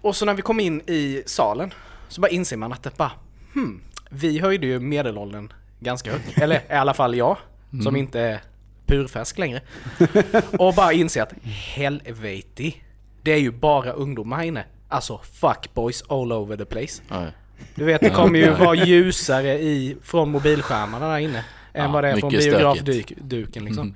[0.00, 1.74] Och så när vi kom in i salen
[2.08, 3.12] så bara inser man att det bara,
[3.54, 3.80] hmm,
[4.10, 6.38] vi höjde ju medelåldern ganska högt.
[6.42, 7.36] Eller i alla fall jag,
[7.82, 8.40] som inte är
[8.86, 9.60] purfärsk längre.
[10.58, 12.72] Och bara inser att helvete,
[13.22, 14.64] det är ju bara ungdomar här inne.
[14.88, 17.02] Alltså fuckboys all over the place.
[17.08, 17.26] Ja,
[17.74, 21.44] Du vet, det kommer ju vara ljusare i, från mobilskärmarna där inne.
[21.72, 23.86] Än Ja, vad det är från biografduken liksom.
[23.86, 23.94] Mm.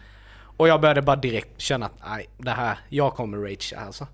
[0.56, 4.06] Och jag började bara direkt känna att nej, det här, jag kommer rage alltså.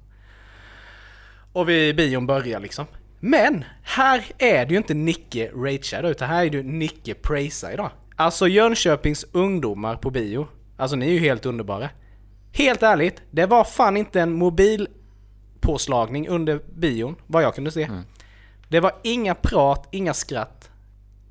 [1.52, 2.86] Och vi bion börjar liksom.
[3.20, 7.90] Men här är det ju inte Nicke ragear utan här är det Nicke praisar idag.
[8.16, 10.48] Alltså Jönköpings ungdomar på bio.
[10.76, 11.88] Alltså ni är ju helt underbara.
[12.52, 17.88] Helt ärligt, det var fan inte en mobilpåslagning under bion, vad jag kunde se.
[18.70, 20.70] Det var inga prat, inga skratt.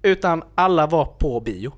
[0.01, 1.73] Utan alla var på bio.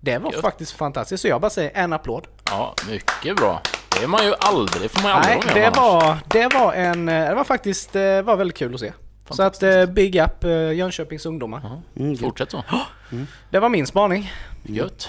[0.00, 0.40] Det var Gött.
[0.40, 2.26] faktiskt fantastiskt, så jag bara säger en applåd.
[2.44, 3.60] ja, mycket bra.
[3.98, 5.76] Det är man ju aldrig, får man ju aldrig Nej, det annars.
[5.78, 8.92] var, det var en, eh, det var faktiskt, det var väldigt kul att se.
[9.30, 11.80] Så att eh, big up eh, Jönköpings ungdomar.
[11.96, 12.64] Mm, Fortsätt så.
[13.50, 14.32] Det var min spaning.
[14.62, 15.08] Gött.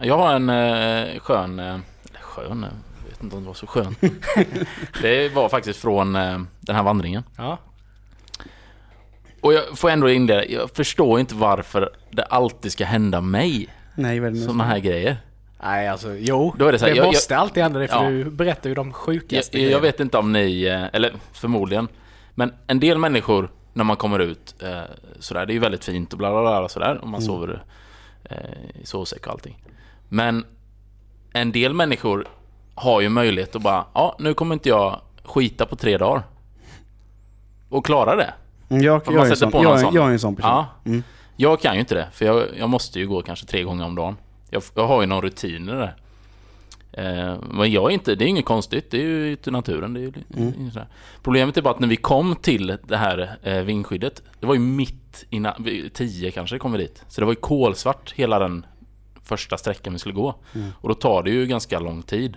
[0.00, 1.58] Jag har en eh, skön...
[1.58, 1.66] Eh,
[2.10, 2.64] eller skön?
[2.64, 2.70] eh,
[3.04, 3.94] Jag vet inte om det var så skön.
[5.02, 7.22] det var faktiskt från eh, den här vandringen.
[7.36, 7.58] Ja.
[9.40, 14.20] Och jag får ändå inleda, jag förstår inte varför det alltid ska hända mig Nej,
[14.20, 15.16] väl sådana här grejer.
[15.62, 16.54] Nej alltså, jo.
[16.58, 18.10] Då är det så här, jag- måste alltid hända det för Ja.
[18.10, 21.88] du berättar ju de Jag, sjukaste jag vet inte om ni, eh, eller förmodligen,
[22.34, 24.80] men en del människor när man kommer ut eh,
[25.20, 27.62] sådär, det är ju väldigt fint och bla bla bla och sådär, och man sover
[28.24, 29.64] eh, i sovsäck och allting.
[30.08, 30.44] Men
[31.32, 32.26] en del människor
[32.74, 36.22] har ju möjlighet att bara, ja nu kommer inte jag skita på tre dagar.
[37.68, 38.34] Och klara det.
[38.68, 39.94] Mm, Jag, jag, är en sån, på jag, sån.
[39.94, 40.50] jag är en sån person.
[40.50, 40.66] Ja.
[40.84, 41.02] Mm.
[41.36, 43.94] Jag kan ju inte det, för jag, jag måste ju gå kanske tre gånger om
[43.94, 44.16] dagen.
[44.50, 45.94] Jag, jag har ju någon rutin i det.
[46.92, 49.94] Eh, men jag är inte, det är inget konstigt, det är ju ute i naturen.
[49.94, 50.70] Det är ju, Mm.
[51.22, 54.60] Problemet är bara att när vi kom till det här eh, vindskyddet, det var ju
[54.60, 55.24] mitt
[55.58, 57.04] vid tio kanske kom vi dit.
[57.08, 58.66] Så det var ju kolsvart hela den
[59.22, 60.34] första sträckan vi skulle gå.
[60.54, 60.70] Mm.
[60.80, 62.36] Och då tar det ju ganska lång tid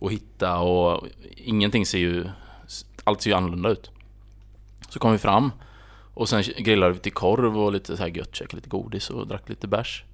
[0.00, 2.24] att hitta och ingenting ser ju,
[3.04, 3.90] allt ser ju annorlunda ut.
[4.88, 5.52] Så kom vi fram
[6.14, 9.26] och sen grillade vi till korv och lite så här gött, käkade lite godis och
[9.26, 10.04] drack lite bärs.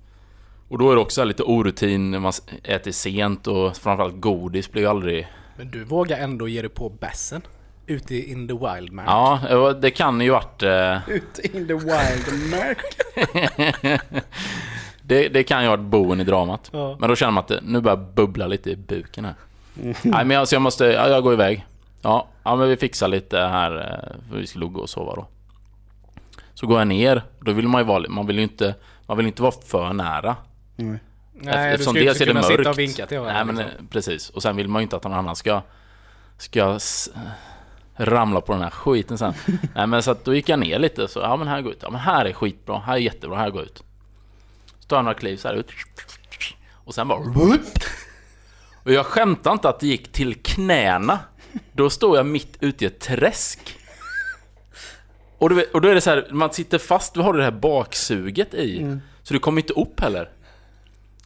[0.69, 2.33] Och då är det också lite orutin när man
[2.65, 5.29] äter sent och framförallt godis blir ju aldrig...
[5.57, 7.43] Men du vågar ändå ge dig på bässen.
[7.87, 9.05] Ute i in the wild man.
[9.07, 10.63] Ja, det kan ju varit...
[10.63, 12.83] Eh, Ut in the wild Mark.
[15.03, 16.71] det, det kan ju ha varit boen i dramat.
[16.73, 16.97] Ja.
[17.01, 19.35] Men då känner man att det, nu börjar bubbla lite i buken här.
[20.03, 21.67] Nej men alltså jag måste, ja, jag går iväg.
[22.03, 25.27] Ja, ja men vi fixar lite här, eh, för vi skulle gå och sova då.
[26.55, 28.75] Så går jag ner, då vill man ju vara, man vill ju inte,
[29.07, 30.37] man vill inte vara för nära.
[30.77, 30.99] Nej.
[31.43, 32.59] Nej, du Eftersom ska ju dels inte är det kunna mörkt.
[32.61, 33.45] sitta och vinka till varandra.
[33.45, 33.85] Nej men liksom.
[33.87, 34.31] eh, precis.
[34.31, 35.63] Och sen vill man ju inte att någon annan ska,
[36.39, 37.11] ska s-
[37.97, 39.35] ramla på den här skiten sen.
[39.75, 41.79] Nej men så att då gick jag ner lite så, ja men här går ut.
[41.83, 43.83] Ja men här är skitbra, här är jättebra, här går ut.
[44.87, 45.71] tar jag några kliv så här ut.
[46.75, 47.19] Och sen bara...
[48.85, 51.19] Och jag skämtar inte att det gick till knäna.
[51.73, 53.77] Då står jag mitt ute i ett träsk.
[55.39, 57.45] Och, du vet, och då är det så här, man sitter fast, du har det
[57.45, 58.99] här baksuget i.
[59.23, 60.29] Så du kommer inte upp heller.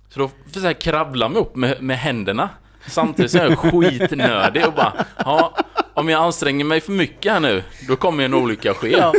[0.09, 2.51] Så då får jag kravla mig upp med, med händerna.
[2.87, 5.57] Samtidigt så är jag skitnödig och bara, ja,
[5.95, 8.91] om jag anstränger mig för mycket här nu, då kommer en olycka ske.
[8.91, 9.13] Ja.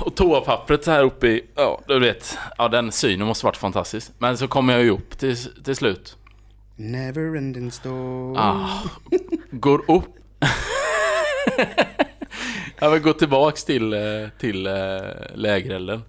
[0.00, 4.10] Och toapappret så här uppe i, ja du vet, ja den synen måste varit fantastisk.
[4.18, 6.16] Men så kommer jag ju upp till, till slut.
[6.76, 8.36] Never ending story.
[8.38, 8.82] Ah,
[9.50, 10.04] går upp.
[12.78, 14.00] jag vill gå tillbaks till, eh,
[14.38, 14.72] till eh,
[15.34, 16.02] lägerelden.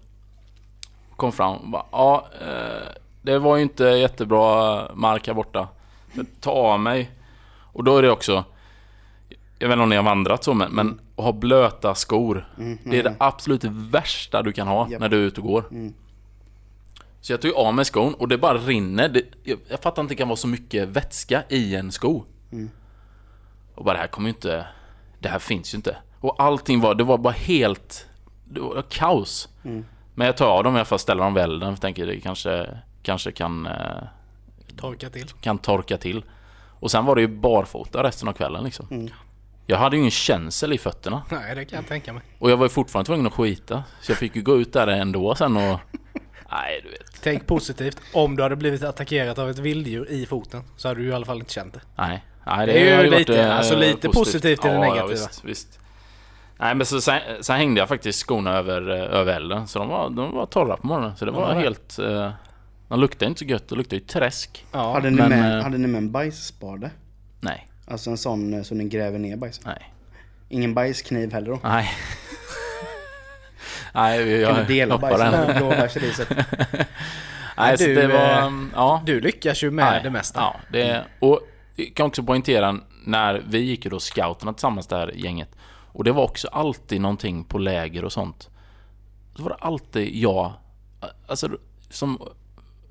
[1.15, 2.87] Kom fram ja, eh,
[3.21, 5.67] det var ju inte jättebra mark här borta.
[6.39, 7.11] Tar av mig.
[7.73, 8.43] Och då är det också,
[9.59, 12.47] jag vet inte om ni har vandrat så men, men att ha blöta skor.
[12.83, 15.01] Det är det absolut värsta du kan ha Japp.
[15.01, 15.91] när du är ute och går.
[17.21, 19.09] Så jag tog av mig skon och det bara rinner.
[19.09, 22.23] Det, jag, jag fattar inte att det kan vara så mycket vätska i en sko.
[23.75, 24.67] Och bara det här kommer ju inte...
[25.19, 25.97] Det här finns ju inte.
[26.19, 28.07] Och allting var, det var bara helt...
[28.45, 29.49] Det var kaos.
[30.15, 31.69] Men jag tar av dem i alla fall, ställer dem vid elden.
[31.69, 33.73] Jag tänker det kanske, kanske kan, eh,
[34.77, 35.27] Torka till.
[35.27, 36.23] kan torka till.
[36.79, 39.09] Och sen var det ju barfota resten av kvällen liksom.
[39.65, 41.23] Jag hade ju ingen känsel i fötterna.
[41.31, 42.21] Nej, det kan jag tänka mig.
[42.39, 43.83] Och jag var ju fortfarande tvungen att skita.
[44.01, 45.79] Så jag fick ju gå ut där ändå sen och...
[46.51, 47.21] Nej, du vet.
[47.23, 47.97] Tänk positivt.
[48.13, 51.25] Om du hade blivit attackerad av ett vilddjur i foten så hade du i alla
[51.25, 51.81] fall inte känt det.
[51.97, 54.79] Nej, nej Det är ju har varit, lite- eh, alltså lite positivt i det ja,
[54.79, 55.03] negativa.
[55.03, 55.79] Ja, visst, visst.
[56.59, 59.67] Nej men så, sen, sen hängde jag faktiskt skorna över, eh, över elden.
[59.67, 61.17] Så de var, de var torra på morgonen.
[61.17, 61.59] Så det Ja, var det.
[61.61, 61.99] helt...
[61.99, 62.31] Eh,
[62.87, 63.69] de luktade inte så gött.
[63.69, 64.65] Det luktade ju träsk.
[64.71, 66.91] Ja, hade, ni men, med, eh, hade ni med en bajsspade?
[67.39, 69.61] Nej, Alltså en sån som ni gräver ner bajs.
[69.65, 69.93] nej,
[70.49, 71.59] Ingen bajskniv heller då?
[71.63, 71.89] nej.
[73.97, 75.57] Nej, jag dela hoppar den.
[75.57, 76.29] blåbärsriset?
[77.57, 78.41] Nej, du, det var...
[78.47, 79.01] eh, Ja.
[79.05, 80.39] du lyckas ju med Nej, det mesta.
[80.39, 81.39] Ja, det, och
[81.75, 85.49] jag kan också poängtera när vi gick ju då scouterna tillsammans det här gänget.
[85.91, 88.49] Och det var också alltid någonting på läger och sånt.
[89.35, 90.53] Så var det alltid jag,
[91.27, 91.49] alltså
[91.89, 92.21] som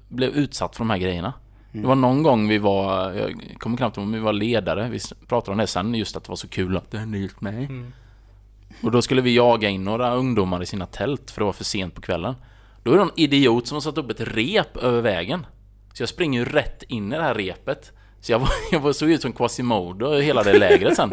[0.08, 1.32] blev utsatt för de här grejerna.
[1.72, 4.98] Det var någon gång vi var, jag kommer knappt ihåg om vi var ledare, vi
[5.28, 7.54] pratade om det sen just att det var så kul att det hände just mig.
[7.64, 7.92] Mm.
[8.82, 11.64] Och då skulle vi jaga in några ungdomar i sina tält för det var för
[11.64, 12.34] sent på kvällen.
[12.82, 15.46] Då är det någon idiot som har satt upp ett rep över vägen.
[15.92, 17.92] Så jag springer ju rätt in i det här repet.
[18.20, 21.10] Så jag, var, jag var, såg ut som Quasimodo i hela det lägret sen.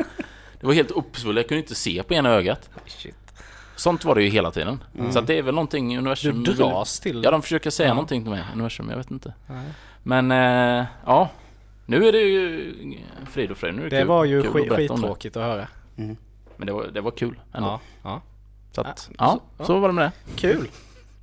[0.60, 2.70] Det var helt uppsvullet, jag kunde inte se på ena ögat.
[2.86, 3.16] Shit.
[3.76, 4.84] Sånt var det ju hela tiden.
[5.12, 6.44] Så att det är väl någonting universum...
[6.44, 7.94] Du dras till Ja, de försöker säga Ja.
[7.94, 9.34] någonting till mig, universum, jag vet inte.
[9.48, 9.66] Nej.
[10.04, 11.30] Men, eh, ja.
[11.86, 12.74] Nu är det ju
[13.32, 13.76] frid och fröjd.
[13.76, 15.68] Nu är det Det kul, var ju kul skit, skittråkigt att höra.
[16.64, 17.68] Men det var, det var kul ändå.
[17.70, 18.22] Ja, ja.
[18.72, 20.12] Så att, Ja, ja, så- så var det med det.
[20.42, 20.68] Kul.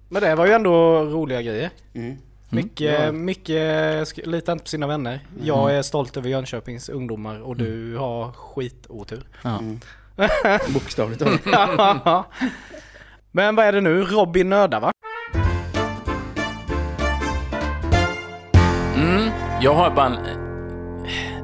[0.09, 1.70] Men det var ju ändå roliga grejer.
[1.95, 2.16] Mm.
[2.49, 3.12] Mycket, Ja.
[3.12, 5.20] mycket litar inte på sina vänner.
[5.43, 9.22] Jag är stolt över Jönköpings ungdomar och du har skitotur.
[9.43, 9.61] Ja.
[10.74, 11.22] Bokstavligt
[11.53, 12.26] talat.
[13.30, 14.03] Men vad är det nu?
[14.03, 14.93] Robin nördar va?
[18.97, 19.30] Mm,
[19.61, 20.18] jag har bara en,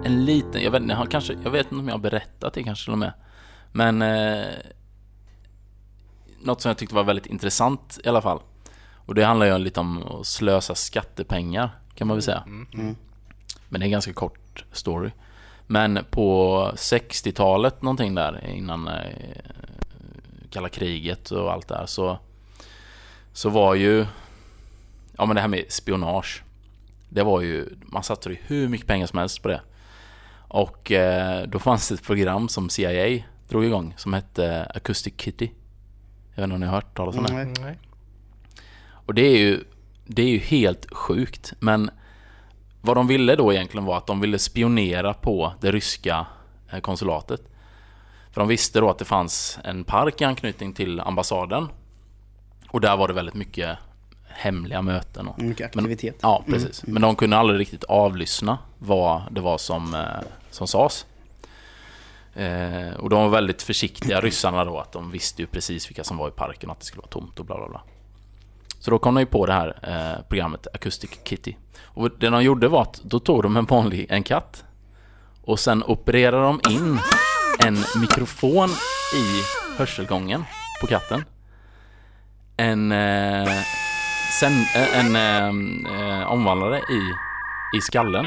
[0.05, 2.55] en liten, jag vet, inte, jag, har kanske, jag vet inte om jag har berättat
[2.55, 3.13] det kanske till och med.
[3.73, 4.47] Men eh,
[6.43, 8.41] något som jag tyckte var väldigt intressant i alla fall.
[8.95, 12.43] Och det handlar ju lite om att slösa skattepengar kan man väl säga.
[12.47, 12.97] Mm.
[13.69, 15.11] Men det är en ganska kort story.
[15.67, 18.95] Men på 60-talet någonting där innan eh,
[20.51, 22.19] kalla kriget och allt det här så
[23.33, 24.07] så var ju
[25.17, 26.43] ja men det här med spionage
[27.09, 29.61] det var ju, man satsade ju hur mycket pengar som helst på det.
[30.49, 35.49] Och eh, då fanns det ett program som CIA drog igång som hette Acoustic Kitty.
[36.35, 37.33] Jag vet inte om ni har hört talas om det?
[37.33, 37.55] Nej.
[37.61, 37.79] Nej.
[38.89, 39.65] Och det är ju,
[40.07, 41.53] det är ju helt sjukt.
[41.61, 41.91] Men
[42.81, 46.27] vad de ville då egentligen var att de ville spionera på det ryska
[46.71, 47.41] eh, konsulatet.
[48.33, 51.69] För de visste då att det fanns en park i anknytning till ambassaden.
[52.69, 53.79] Och där var det väldigt mycket
[54.29, 55.29] hemliga möten.
[55.29, 56.19] Och, Mycket aktivitet.
[56.23, 56.87] Ja, precis.
[56.87, 60.01] Men de kunde aldrig riktigt avlyssna vad det var som, eh,
[60.51, 61.07] som sades.
[62.37, 66.17] Eh, och de var väldigt försiktiga, ryssarna då, att de visste ju precis vilka som
[66.17, 67.83] var i parken och att det skulle vara tomt och bla bla bla.
[68.81, 71.55] Så då kom de ju på det här eh, programmet Acoustic Kitty.
[71.83, 74.65] Och det de gjorde var att då tog de en vanlig, en katt.
[75.43, 76.99] Och sen opererade de in
[77.67, 78.69] en mikrofon
[79.15, 79.43] i
[79.79, 80.45] hörselgången
[80.81, 81.25] på katten.
[82.57, 83.49] En, eh,
[84.41, 87.13] sen, eh, en eh, eh, omvandlare i,
[87.77, 88.27] i skallen.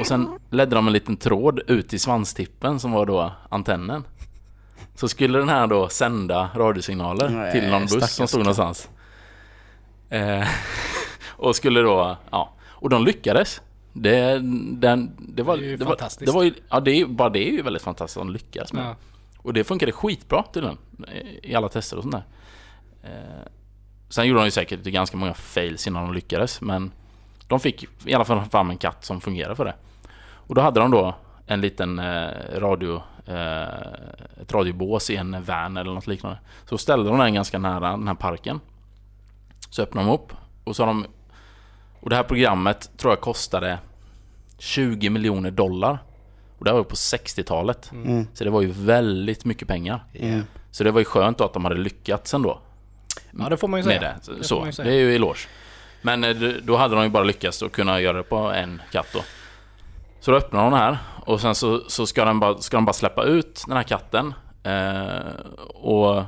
[0.00, 4.04] Och sen ledde de en liten tråd ut i svanstippen som var då antennen.
[4.94, 8.88] Så skulle den här då sända radiosignaler Nej, till någon buss som stod någonstans.
[10.08, 10.48] Eh,
[11.26, 12.52] och skulle då, ja.
[12.62, 13.60] Och de lyckades.
[13.92, 14.38] Det,
[14.78, 15.56] den, det var...
[15.56, 16.32] Det är ju det var, fantastiskt.
[16.32, 18.32] Det var ju, ja, det är, ju- bara det är ju väldigt fantastiskt att de
[18.32, 18.84] lyckas med.
[18.84, 18.96] Ja.
[19.38, 20.78] Och det funkade skitbra tydligen.
[21.42, 22.24] I alla tester och sånt där.
[23.02, 23.46] Eh,
[24.08, 26.60] sen gjorde de ju säkert ganska många fails innan de lyckades.
[26.60, 26.92] Men
[27.48, 29.74] de fick i alla fall fram en katt som fungerade för det.
[30.50, 31.14] Och då hade de då
[31.46, 32.28] en liten eh,
[32.58, 33.02] radio...
[33.26, 33.62] Eh,
[34.42, 36.38] ett radiobås i en van eller något liknande.
[36.68, 38.60] Så ställde de den ganska nära den här parken.
[39.70, 40.32] Så öppnade de upp
[40.64, 41.06] och så har de...
[42.00, 43.78] Och det här programmet tror jag kostade
[44.58, 45.98] 20 miljoner dollar.
[46.58, 47.92] Och det här var på 60-talet.
[47.92, 48.26] Mm.
[48.34, 50.04] Så det var ju väldigt mycket pengar.
[50.14, 50.42] Mm.
[50.70, 52.60] Så det var ju skönt då att de hade lyckats ändå.
[53.38, 54.14] Ja, det får man ju Med säga.
[54.14, 54.24] det.
[54.24, 54.88] Så, Det får så man ju säga.
[54.88, 55.48] det är ju eloge.
[56.02, 59.06] Men eh, då hade de ju bara lyckats att kunna göra det på en katt
[59.14, 59.20] då.
[60.20, 62.92] Så då öppnar den här och sen så, så ska, den bara, ska de bara
[62.92, 64.34] släppa ut den här katten.
[64.62, 65.34] Eh,
[65.74, 66.22] och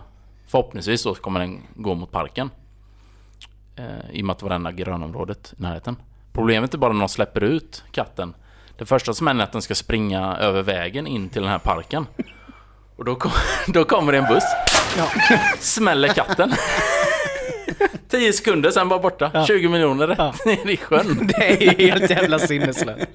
[0.49, 2.51] förhoppningsvis då kommer den gå mot parken.
[3.77, 5.97] Eh, I och med att det var det enda grönområdet i närheten.
[6.33, 8.35] Problemet är bara när de släpper ut katten.
[8.79, 11.59] Det första som händer är att den ska springa över vägen in till den här
[11.59, 12.07] parken.
[12.97, 13.31] Och då, kom,
[13.67, 14.45] då kommer det en buss.
[15.61, 16.53] Smäller katten.
[18.09, 19.45] 10 sekunder, sen bara borta.
[19.47, 20.35] 20 miljoner rätt Ja.
[20.47, 21.27] ner i sjön.
[21.39, 23.07] Det är helt jävla sinneslöst.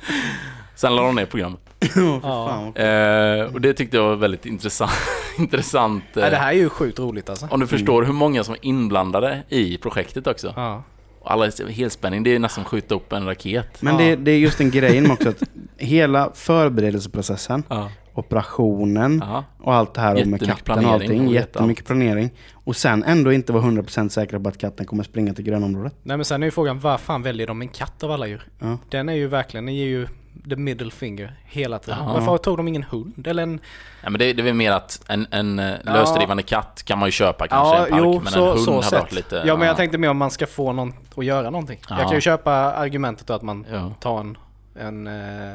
[0.78, 1.60] Sen la de ner programmet.
[2.24, 2.76] Ja.
[2.76, 4.92] Eh, och det tyckte jag var väldigt intressant.
[5.38, 7.48] intressant eh, Ja, det här är ju sjukt roligt alltså.
[7.52, 10.54] Om du förstår hur många som är inblandade i projektet också.
[10.56, 10.84] Ja.
[11.26, 13.82] Alla helspänning, det är nästan att skjuta upp en raket.
[13.82, 15.44] Men det, det är just den grejen med också att
[15.78, 17.92] hela förberedelseprocessen, Ja.
[18.14, 19.44] operationen Ja.
[19.64, 21.28] och allt det här och med katten och planering allting.
[21.28, 22.30] och Jättemycket planering.
[22.54, 25.94] Och sen ändå inte vara 100% säkra på att katten kommer springa till grönområdet.
[26.04, 28.42] Nej men sen är ju frågan, var fan väljer de en katt av alla djur?
[28.60, 28.78] Ja.
[28.90, 30.08] Den är ju verkligen, den ger ju
[30.50, 32.00] the middle finger hela tiden.
[32.06, 32.14] Ja.
[32.14, 33.28] Varför tog de ingen hund?
[33.28, 33.60] Eller en...
[34.04, 37.08] Ja, men det, det är väl mer att en, en eh, lösdrivande katt kan man
[37.08, 38.02] ju köpa kanske i Ja, en park.
[38.04, 39.00] jo, men så, en hund så hade sett.
[39.00, 39.44] varit lite...
[39.46, 41.80] ja, men jag tänkte mer om man ska få någon att göra någonting.
[41.90, 41.96] Ja.
[42.00, 43.92] Jag kan ju köpa argumentet då att man Ja.
[44.00, 44.38] tar en,
[44.80, 45.08] en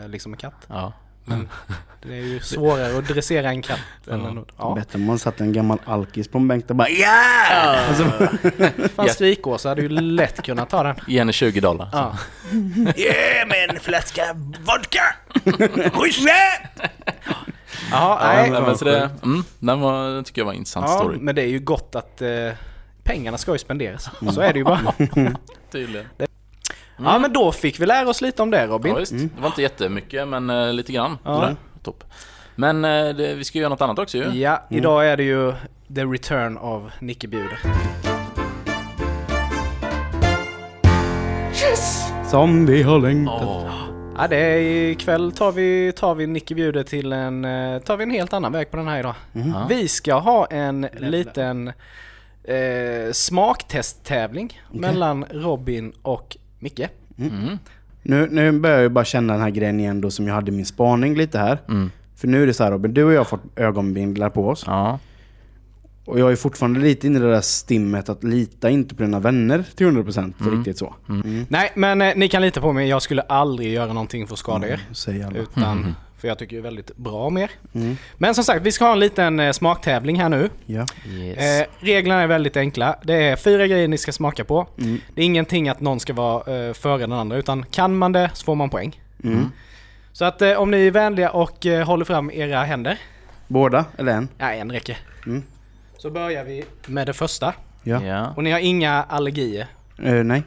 [0.02, 0.66] eh, liksom en katt.
[0.68, 0.92] Ja.
[1.24, 1.48] Men
[2.02, 3.78] det är ju svårare att dressera en katt
[4.10, 4.46] än en hund.
[4.58, 4.74] Ja.
[4.74, 7.76] Bättre om man satt en gammal alkis på en bänk och bara ja!
[8.96, 10.96] Fan, Strikåsa hade ju lätt kunnat ta den.
[11.06, 11.88] Ge henne 20 dollar.
[11.92, 12.16] Ja.
[12.96, 14.22] Ge mig en flaska
[14.60, 15.02] vodka!
[15.44, 16.10] Jaha,
[17.90, 18.50] Ja, nej.
[18.50, 21.18] men, men så det, mm, den var, den tycker jag var en intressant Ja, story.
[21.20, 22.28] men det är ju gott att eh,
[23.04, 24.10] pengarna ska ju spenderas.
[24.34, 24.94] Så är det ju bara.
[25.72, 26.06] Tydligen.
[27.04, 28.92] Ja men då fick vi lära oss lite om det Robin.
[28.92, 29.12] Ja, visst.
[29.12, 31.18] Det var inte jättemycket, men eh, lite grann.
[31.24, 31.34] Ja.
[31.34, 31.56] Sådär.
[31.82, 32.04] Topp.
[32.54, 34.24] Men eh, det, vi ska göra något annat också ju.
[34.40, 35.52] Ja, idag är det ju
[35.94, 37.58] The Return of Nicke Bjuder.
[42.30, 43.42] Som vi har längtat.
[43.42, 43.66] Åh.
[44.18, 44.58] Ja, det är
[44.90, 48.52] ikväll tar vi, tar vi Nicke Bjuder till en, eh, tar vi en helt annan
[48.52, 49.14] väg på den här idag.
[49.32, 49.66] Ja.
[49.68, 51.72] Vi ska ha en liten
[52.44, 56.88] eh, smaktesttävling mellan Robin och Micke.
[57.18, 57.58] Mm.
[58.02, 60.54] Nu, nu börjar jag bara känna den här grejen igen då som jag hade i
[60.54, 61.58] min spaning lite här.
[61.68, 61.90] Mm.
[62.16, 64.64] För nu är det så här Robin, du och jag har fått ögonbindlar på oss.
[64.66, 64.98] Ja.
[66.04, 69.20] Och jag är fortfarande lite inne i det där stimmet att lita inte på dina
[69.20, 70.58] vänner till 100% för Mm.
[70.58, 70.94] riktigt så.
[71.48, 72.88] Nej, men eh, ni kan lita på mig.
[72.88, 74.80] Jag skulle aldrig göra någonting för att skada er.
[74.92, 75.38] Säger alla.
[75.38, 77.50] Utan, för jag tycker ju väldigt bra om er.
[77.74, 77.96] Mm.
[78.18, 80.50] Men som sagt, vi ska ha en liten eh, smaktävling här nu.
[80.66, 80.86] Ja.
[81.08, 81.38] Yes.
[81.38, 82.96] Eh, reglerna är väldigt enkla.
[83.02, 84.66] Det är fyra grejer ni ska smaka på.
[84.78, 85.00] Mm.
[85.14, 88.30] Det är ingenting att någon ska vara eh, före den andra, utan kan man det
[88.34, 89.00] så får man poäng.
[89.24, 89.52] Mm.
[90.12, 92.98] Så att eh, om ni är vänliga och eh, håller fram era händer.
[93.48, 94.28] Båda eller en?
[94.38, 94.98] Ja, en räcker.
[95.26, 95.42] Mm.
[95.98, 97.54] Så börjar vi med det första.
[97.82, 98.04] Ja.
[98.04, 98.32] ja.
[98.36, 99.66] Och ni har inga allergier.
[100.02, 100.42] Eh, nej.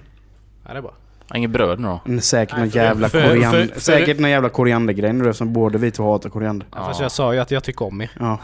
[0.65, 0.93] Ja, det är bra.
[1.33, 2.01] Inget bröd nu då?
[2.05, 3.65] Men Säkert någon jävla för- koriander.
[3.67, 6.67] för- för- Säkert någon jävla koriandergrej nu eftersom båda vi två hatar koriander.
[6.75, 6.85] Ja.
[6.85, 8.11] Fast jag sa ju att jag tycker om er.
[8.19, 8.37] Ja.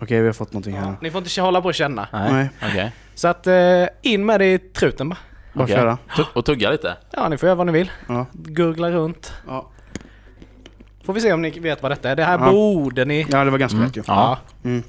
[0.00, 0.94] Okej, vi har fått någonting här.
[1.02, 2.08] Ni får inte hålla på och känna.
[2.12, 2.50] Nej.
[2.62, 2.92] Okej.
[3.14, 5.18] Så att eh, in med det i truten bara.
[5.52, 5.76] Bara Okej.
[5.76, 5.98] köra.
[6.34, 6.96] Och tugga lite?
[7.10, 7.90] Ja, ni får göra vad ni vill.
[8.08, 8.26] Ja.
[8.32, 9.32] Gurgla runt.
[9.46, 9.68] Ja.
[11.04, 12.16] Får vi se om ni vet vad detta är.
[12.16, 12.50] Det här Ja.
[12.50, 13.26] borde ni...
[13.30, 13.86] ja, det var ganska Mm.
[13.86, 14.02] lätt ju.
[14.06, 14.38] Ja.
[14.64, 14.82] Mm.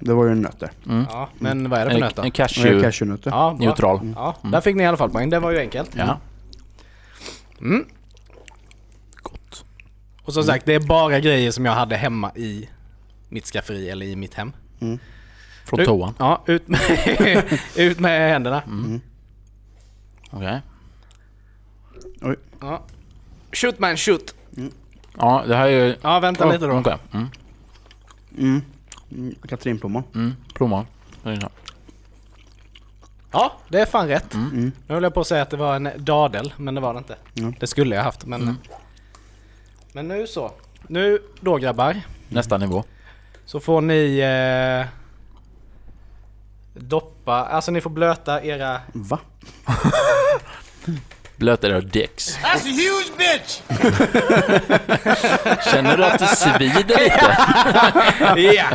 [0.00, 0.70] Det var ju en nöt där.
[0.88, 1.06] Mm.
[1.10, 2.22] Ja, men vad är det för En, nöt då?
[2.22, 2.82] en cashew.
[2.82, 3.30] Cashewnötter.
[3.30, 3.66] Ja, bra.
[3.66, 4.12] Neutral.
[4.16, 5.30] Ja, där fick ni i alla fall poäng.
[5.30, 5.90] Det var ju enkelt.
[5.96, 6.18] Ja.
[7.60, 7.84] Mm.
[9.22, 9.64] Gott.
[10.24, 12.68] Och som sagt, det är bara grejer som jag hade hemma i
[13.28, 14.52] mitt skafferi eller i mitt hem.
[15.64, 16.14] Från Du- toan.
[16.18, 16.80] Ja, ut med,
[17.76, 18.62] ut med händerna.
[20.30, 20.60] Okej.
[22.22, 22.36] Oj.
[22.60, 22.82] Ja.
[23.52, 24.34] Shoot man, shoot!
[25.18, 25.96] Ja, det här är ju...
[26.02, 26.72] Ja, vänta Ja, lite då.
[26.78, 26.96] Okej.
[28.38, 28.62] Mm.
[29.10, 29.22] Mm.
[29.24, 29.34] Mm.
[29.48, 30.02] Katrinplommon.
[30.14, 30.36] Mm.
[30.54, 30.86] Plommon.
[33.32, 34.34] Ja, det är fan rätt.
[34.34, 34.72] Mm.
[34.86, 36.98] Nu höll jag på att säga att det var en dadel, men det var det
[36.98, 37.16] inte.
[37.38, 37.54] Mm.
[37.60, 38.58] Det skulle jag haft, men...
[39.92, 40.52] Men nu så.
[40.88, 42.84] Nu då grabbar, Nästa nivå.
[43.44, 44.18] så får ni...
[44.18, 44.86] Eh,
[46.74, 48.80] doppa, alltså ni får blöta era...
[48.92, 49.18] Va?
[51.36, 52.38] Blöta era dicks.
[52.38, 53.60] That's a huge bitch!
[55.72, 57.12] Känner du att det svider lite?
[58.56, 58.66] Ja!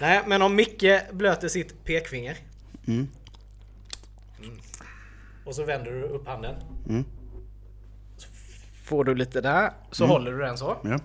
[0.00, 2.36] Nej, men om Micke blöter sitt pekfinger.
[2.86, 3.08] Mm.
[4.38, 4.58] Mm.
[5.44, 6.54] Och så vänder du upp handen.
[6.88, 7.04] Mm.
[8.16, 8.28] Så
[8.84, 10.76] får du lite där, så håller du den så.
[10.84, 10.98] Ja.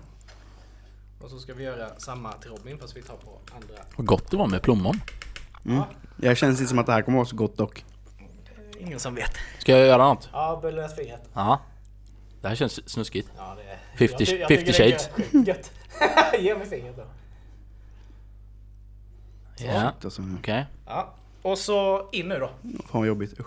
[1.20, 3.74] Och så ska vi göra samma till Robin fast vi tar på andra.
[3.96, 5.00] Vad gott det var med plommon.
[5.66, 5.82] Mm.
[6.16, 7.84] Jag känns inte som att det här kommer vara så gott dock.
[8.78, 9.32] Ingen som vet.
[9.58, 10.28] Ska jag göra något?
[10.32, 11.28] Ja, blöt fingret.
[11.34, 11.60] Ja.
[12.40, 13.28] Det här känns snuskigt.
[13.36, 14.08] Ja, det är...
[14.08, 15.46] 50 jag jag 50 tycker det är shades.
[15.46, 15.72] Gött.
[16.40, 17.04] Ge mig fingret då.
[19.66, 20.66] Ja, Alltså, okej.
[20.86, 21.14] Ja.
[21.42, 22.50] Och så in nu då.
[22.86, 23.40] fan vad jobbigt.
[23.40, 23.46] Usch.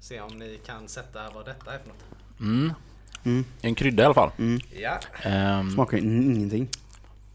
[0.00, 2.04] Se om ni kan sätta vad detta är för något.
[2.40, 2.72] Mm.
[3.24, 3.44] Mm.
[3.60, 4.30] En krydda i alla fall.
[4.80, 4.98] Ja.
[5.22, 6.68] Ehm, Smakar ingenting.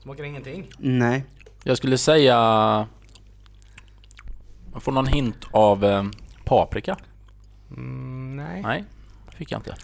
[0.01, 0.69] Smakar ingenting.
[0.77, 1.23] Nej.
[1.63, 2.37] jag skulle säga...
[4.71, 6.03] Man får någon hint av eh,
[6.45, 6.97] paprika?
[7.77, 8.61] Mm, nej.
[8.61, 8.83] Nej,
[9.31, 9.75] det fick jag inte.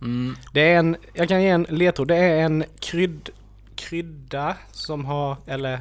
[0.00, 2.08] Mm, Det är en, jag kan ge en ledtråd.
[2.08, 3.30] Det är en krydd,
[3.76, 5.80] krydda som har, eller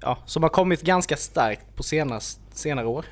[0.00, 3.04] ja, som har kommit ganska starkt på senast, senare år.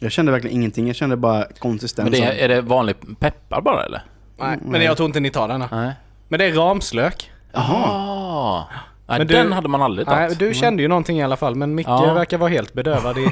[0.00, 0.86] Jag kände verkligen ingenting.
[0.86, 2.10] Jag kände bara konsistens.
[2.10, 4.02] men det är, det vanlig peppar bara eller?
[4.38, 5.68] Nej, Mm, men jag tror inte ni tar denna.
[5.72, 5.92] Nej.
[6.28, 7.30] Men det är ramslök.
[7.52, 8.64] Jaha!
[9.06, 10.38] Nej, Men du- den hade man aldrig Nej, tagit.
[10.38, 12.14] du kände ju någonting i alla fall, men Micke Ja.
[12.14, 13.22] verkar vara helt bedövad i...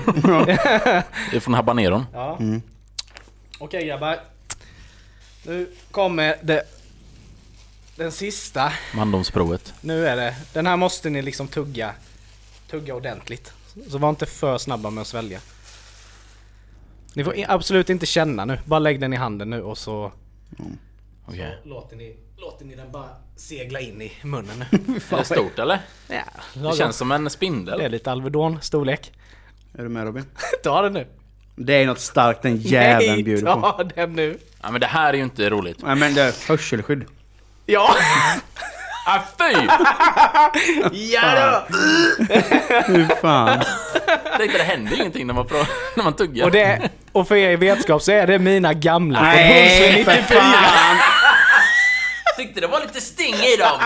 [1.30, 2.06] Det är från habaneron.
[2.12, 2.36] Ja.
[2.40, 2.62] Mm.
[3.58, 4.16] Okej grabbar.
[5.46, 6.62] Nu kommer det...
[8.00, 8.72] Den sista.
[8.94, 9.74] Mandomsprovet.
[9.80, 10.36] Nu är det.
[10.52, 11.94] Den här måste ni liksom tugga.
[12.70, 13.52] Tugga ordentligt.
[13.88, 15.40] Så var inte för snabba med att svälja.
[17.14, 18.58] Ni får absolut inte känna nu.
[18.64, 20.12] Bara lägg den i handen nu och så...
[21.26, 21.58] Okej.
[21.64, 24.78] Låter ni, låter ni den bara segla in i munnen nu.
[25.10, 25.80] Är det stort eller?
[26.08, 26.22] ja,
[26.54, 27.78] Det känns som en spindel.
[27.78, 29.12] Det är lite Alvedon storlek.
[29.74, 30.24] Är du med Robin?
[30.62, 31.06] Ta den nu.
[31.56, 33.60] Det är något starkt den jäveln Nej, bjuder på.
[33.60, 34.38] ta den nu.
[34.62, 35.82] Ja, men det här är ju inte roligt.
[35.82, 37.04] Nej men det är hörselskydd.
[37.70, 37.96] Ja!
[39.06, 39.66] Ah, fy!
[41.12, 41.76] ja då!
[42.86, 43.60] Hur fan?
[44.36, 46.44] Tänkte det händer ingenting när man, prov- när man tuggar.
[46.44, 50.40] Och, det, och för er vetskap så är det mina gamla Nej, för 94.
[50.40, 50.96] fan!
[52.36, 53.80] tyckte det var lite sting i dem.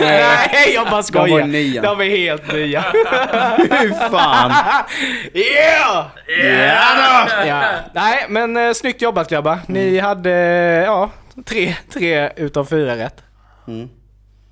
[0.00, 1.26] Nej, jag bara skojar.
[1.26, 1.82] De var nya.
[1.82, 2.80] De är helt nya.
[3.80, 4.52] Hur fan?
[5.34, 6.06] yeah!
[6.26, 7.46] Ja då!
[7.46, 7.62] Ja.
[7.94, 9.58] Nej, men eh, snyggt jobbat grabbar.
[9.66, 10.30] Ni hade,
[10.86, 11.10] ja,
[11.44, 13.22] tre, tre utav fyra rätt.
[13.68, 13.88] Mm.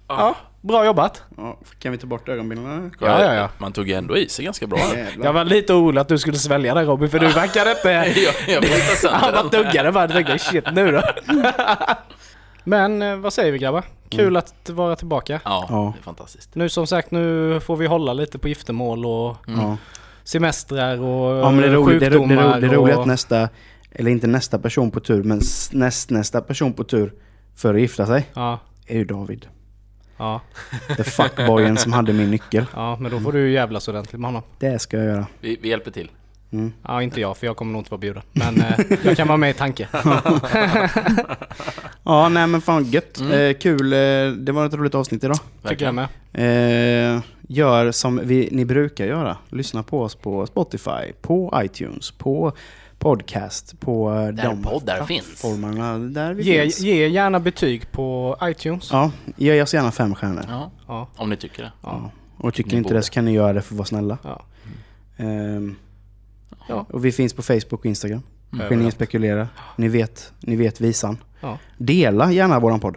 [0.09, 1.23] Ja, bra jobbat.
[1.37, 2.91] Ja, kan vi ta bort ögonbindlarna?
[3.01, 3.49] Ja, ja, ja.
[3.59, 4.79] Man tog ju ändå i sig ganska bra.
[4.79, 5.27] Jävlar.
[5.27, 8.21] Jag var lite orolig att du skulle svälja där Robin, för du verkade inte...
[8.21, 9.51] jag, jag Han bara den.
[9.51, 11.03] tuggade bara, jag tänkte shit nu då.
[12.65, 13.85] Men eh, vad säger vi grabbar?
[14.11, 15.41] Kul att vara tillbaka.
[15.45, 15.93] Ja, Ja.
[15.97, 16.55] det är fantastiskt.
[16.55, 19.77] Nu som sagt, nu får vi hålla lite på giftermål och Ja.
[20.25, 22.67] semestrar och ja men det är roligt, det är, ro- det är, ro- sjukdomar det
[22.67, 23.01] är roligt och...
[23.03, 23.49] att nästa,
[23.95, 25.41] eller inte nästa person på tur, men
[25.73, 27.13] näst, nästa person på tur
[27.57, 29.47] för att gifta sig Ja, är ju David.
[30.17, 30.41] ja,
[30.97, 32.65] The fuckboyen som hade min nyckel.
[32.75, 34.43] ja, men då får du jävlas ordentligt med honom.
[34.59, 35.27] Det ska jag göra.
[35.41, 36.11] Vi, vi hjälper till.
[36.83, 38.23] Ja, inte jag, för jag kommer nog inte vara bjuden.
[38.33, 39.89] Men eh, jag kan vara med i tanke.
[42.05, 43.21] Ja, nej men fan gött.
[43.21, 43.33] Mm.
[43.51, 43.99] Eh, kul, eh,
[44.39, 45.37] det var ett roligt avsnitt idag.
[45.69, 46.09] Tycker jag med.
[47.15, 49.37] Eh, gör som vi, ni brukar göra.
[49.49, 52.53] Lyssna på oss på Spotify, på iTunes, på
[53.03, 55.27] podcast, på eh, Där de poddar finns.
[55.27, 56.81] plattformarna där vi Ge, finns.
[56.81, 58.89] ge gärna betyg på iTunes.
[58.93, 60.45] Ja, ge oss gärna fem stjärnor.
[60.49, 61.73] Ja, Ja, om ni tycker det.
[61.83, 62.11] Ja.
[62.37, 62.99] Och tycker Ni ni inte borde.
[62.99, 64.19] det så kan ni göra det för att vara snälla.
[64.25, 64.43] ja.
[65.17, 65.77] Ehm,
[66.69, 66.87] Ja.
[66.91, 68.23] Och vi finns på Facebook och Instagram.
[68.53, 68.67] Mm.
[68.71, 69.49] Geni spekulera.
[69.77, 71.17] Ni vet, ni vet visan.
[71.41, 71.59] Ja.
[71.79, 72.97] Dela gärna våran podd.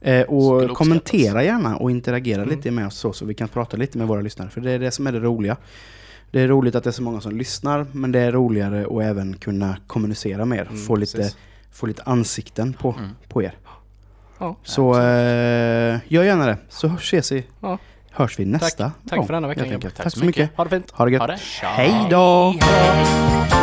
[0.00, 2.56] Eh, och kommentera gärna och interagera Mm.
[2.56, 4.50] lite med oss så, så vi kan prata lite med våra lyssnare.
[4.50, 5.56] För det är det som är det roliga.
[6.36, 9.02] Det är roligt att det är så många som lyssnar, men det är roligare att
[9.02, 10.62] även kunna kommunicera mer.
[10.62, 11.36] Mm, få, lite, precis.
[11.72, 13.10] få lite ansikten på, Mm.
[13.28, 13.54] på er.
[14.38, 14.56] Ja.
[14.62, 17.44] Så eh, gör gärna det, så ses vi.
[17.60, 17.78] Ja.
[18.10, 19.90] Hörs vi nästa tack gång, för denna veckan, grabbar.
[19.90, 20.50] Tack så mycket.
[20.56, 20.90] Ha det fint.
[20.90, 21.20] Ha det gött.
[21.20, 21.38] Ha det.
[21.62, 22.54] Hej då!
[22.60, 23.55] Hej.